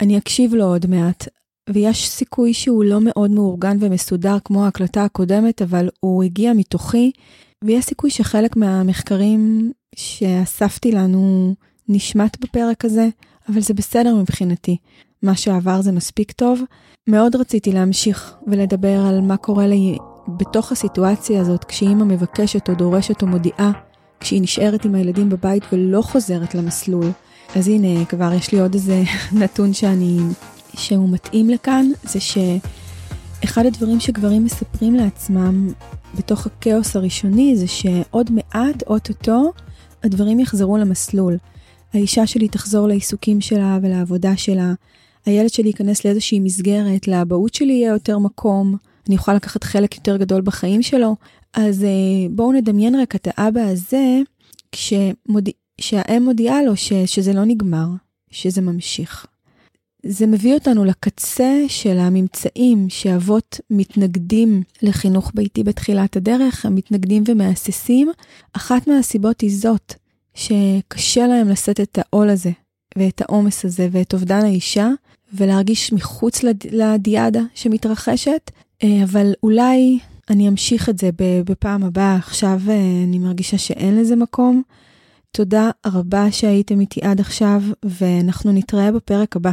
אני 0.01 0.19
אקשיב 0.19 0.55
לו 0.55 0.64
עוד 0.64 0.87
מעט, 0.87 1.29
ויש 1.71 2.09
סיכוי 2.09 2.55
שהוא 2.55 2.85
לא 2.85 2.99
מאוד 3.01 3.31
מאורגן 3.31 3.77
ומסודר 3.81 4.37
כמו 4.45 4.64
ההקלטה 4.64 5.05
הקודמת, 5.05 5.62
אבל 5.62 5.88
הוא 6.01 6.23
הגיע 6.23 6.53
מתוכי, 6.53 7.11
ויש 7.64 7.85
סיכוי 7.85 8.11
שחלק 8.11 8.57
מהמחקרים 8.57 9.73
שאספתי 9.97 10.93
לנו 10.93 11.55
נשמט 11.88 12.37
בפרק 12.40 12.85
הזה, 12.85 13.09
אבל 13.48 13.61
זה 13.61 13.74
בסדר 13.74 14.14
מבחינתי. 14.14 14.76
מה 15.22 15.37
שעבר 15.37 15.83
זה 15.83 15.92
מספיק 15.92 16.33
טוב. 16.33 16.61
מאוד 17.07 17.37
רציתי 17.37 17.72
להמשיך 17.72 18.35
ולדבר 18.46 19.00
על 19.09 19.20
מה 19.20 19.37
קורה 19.37 19.66
לי 19.66 19.98
בתוך 20.28 20.72
הסיטואציה 20.72 21.40
הזאת, 21.40 21.64
כשאימא 21.64 22.04
מבקשת 22.04 22.68
או 22.68 22.74
דורשת 22.74 23.22
או 23.22 23.26
מודיעה, 23.26 23.72
כשהיא 24.20 24.42
נשארת 24.42 24.85
עם 24.85 24.94
הילדים 24.94 25.28
בבית 25.28 25.62
ולא 25.72 26.02
חוזרת 26.02 26.54
למסלול. 26.54 27.11
אז 27.57 27.68
הנה, 27.68 28.04
כבר 28.04 28.33
יש 28.33 28.52
לי 28.52 28.61
עוד 28.61 28.74
איזה 28.74 29.02
נתון 29.40 29.72
שאני, 29.72 30.18
שהוא 30.76 31.09
מתאים 31.09 31.50
לכאן, 31.50 31.87
זה 32.02 32.18
שאחד 32.20 33.66
הדברים 33.66 34.00
שגברים 34.00 34.44
מספרים 34.44 34.94
לעצמם 34.94 35.68
בתוך 36.18 36.46
הכאוס 36.46 36.96
הראשוני, 36.96 37.57
זה 37.57 37.66
שעוד 37.66 38.30
מעט, 38.30 38.83
אוטוטו, 38.87 39.52
הדברים 40.04 40.40
יחזרו 40.40 40.76
למסלול. 40.76 41.37
האישה 41.94 42.26
שלי 42.26 42.48
תחזור 42.48 42.88
לעיסוקים 42.88 43.40
שלה 43.40 43.78
ולעבודה 43.83 44.37
שלה, 44.37 44.72
הילד 45.26 45.50
שלי 45.50 45.66
ייכנס 45.66 46.04
לאיזושהי 46.04 46.40
מסגרת, 46.40 47.09
לאבהות 47.09 47.54
שלי 47.54 47.72
יהיה 47.72 47.92
יותר 47.92 48.18
מקום, 48.18 48.76
אני 49.09 49.16
אוכל 49.16 49.35
לקחת 49.35 49.64
חלק 49.64 49.94
יותר 49.94 50.16
גדול 50.16 50.40
בחיים 50.40 50.83
שלו. 50.83 51.16
אז 51.54 51.85
אה, 51.85 51.88
בואו 52.30 52.52
נדמיין 52.52 52.94
רק 52.94 53.14
את 53.14 53.28
האבא 53.30 53.61
הזה, 53.61 54.20
כשמודיע, 54.72 55.54
שהאם 55.80 56.22
מודיעה 56.22 56.62
לו 56.62 56.76
ש, 56.76 56.92
שזה 56.92 57.33
לא 57.33 57.44
נגמר, 57.44 57.87
שזה 58.30 58.61
ממשיך. 58.61 59.26
זה 60.07 60.26
מביא 60.26 60.54
אותנו 60.54 60.85
לקצה 60.85 61.64
של 61.68 61.98
הממצאים 61.98 62.87
שאבות 62.88 63.61
מתנגדים 63.70 64.62
לחינוך 64.83 65.33
ביתי 65.35 65.62
בתחילת 65.62 66.16
הדרך, 66.16 66.66
הם 66.66 66.74
מתנגדים 66.74 67.22
ומהססים. 67.28 68.11
אחת 68.52 68.88
מהסיבות 68.88 69.40
היא 69.40 69.57
זאת, 69.57 69.94
שקשה 70.35 71.27
להם 71.27 71.49
לשאת 71.49 71.81
את 71.81 71.99
העול 71.99 72.31
הזה, 72.31 72.51
ואת 72.97 73.20
העומס 73.20 73.64
הזה, 73.64 73.88
ואת 73.92 74.12
אובדן 74.12 74.44
האישה, 74.44 74.88
ולהרגיש 75.33 75.92
מחוץ 75.92 76.42
לד... 76.42 76.64
לדיאדה 76.70 77.40
שמתרחשת, 77.55 78.51
אה, 78.83 79.05
אבל 79.05 79.33
אולי 79.42 79.99
אני 80.31 80.49
אמשיך 80.49 80.88
את 80.88 80.99
זה 80.99 81.11
בפעם 81.18 81.85
הבאה, 81.85 82.16
עכשיו 82.16 82.61
אה, 82.68 83.05
אני 83.05 83.18
מרגישה 83.18 83.59
שאין 83.59 83.97
לזה 83.97 84.16
מקום. 84.16 84.62
תודה 85.31 85.70
רבה 85.87 86.33
שהייתם 86.33 86.81
איתי 86.81 87.01
עד 87.03 87.20
עכשיו, 87.20 87.62
ואנחנו 87.85 88.53
נתראה 88.53 88.92
בפרק 88.92 89.37
הבא. 89.37 89.51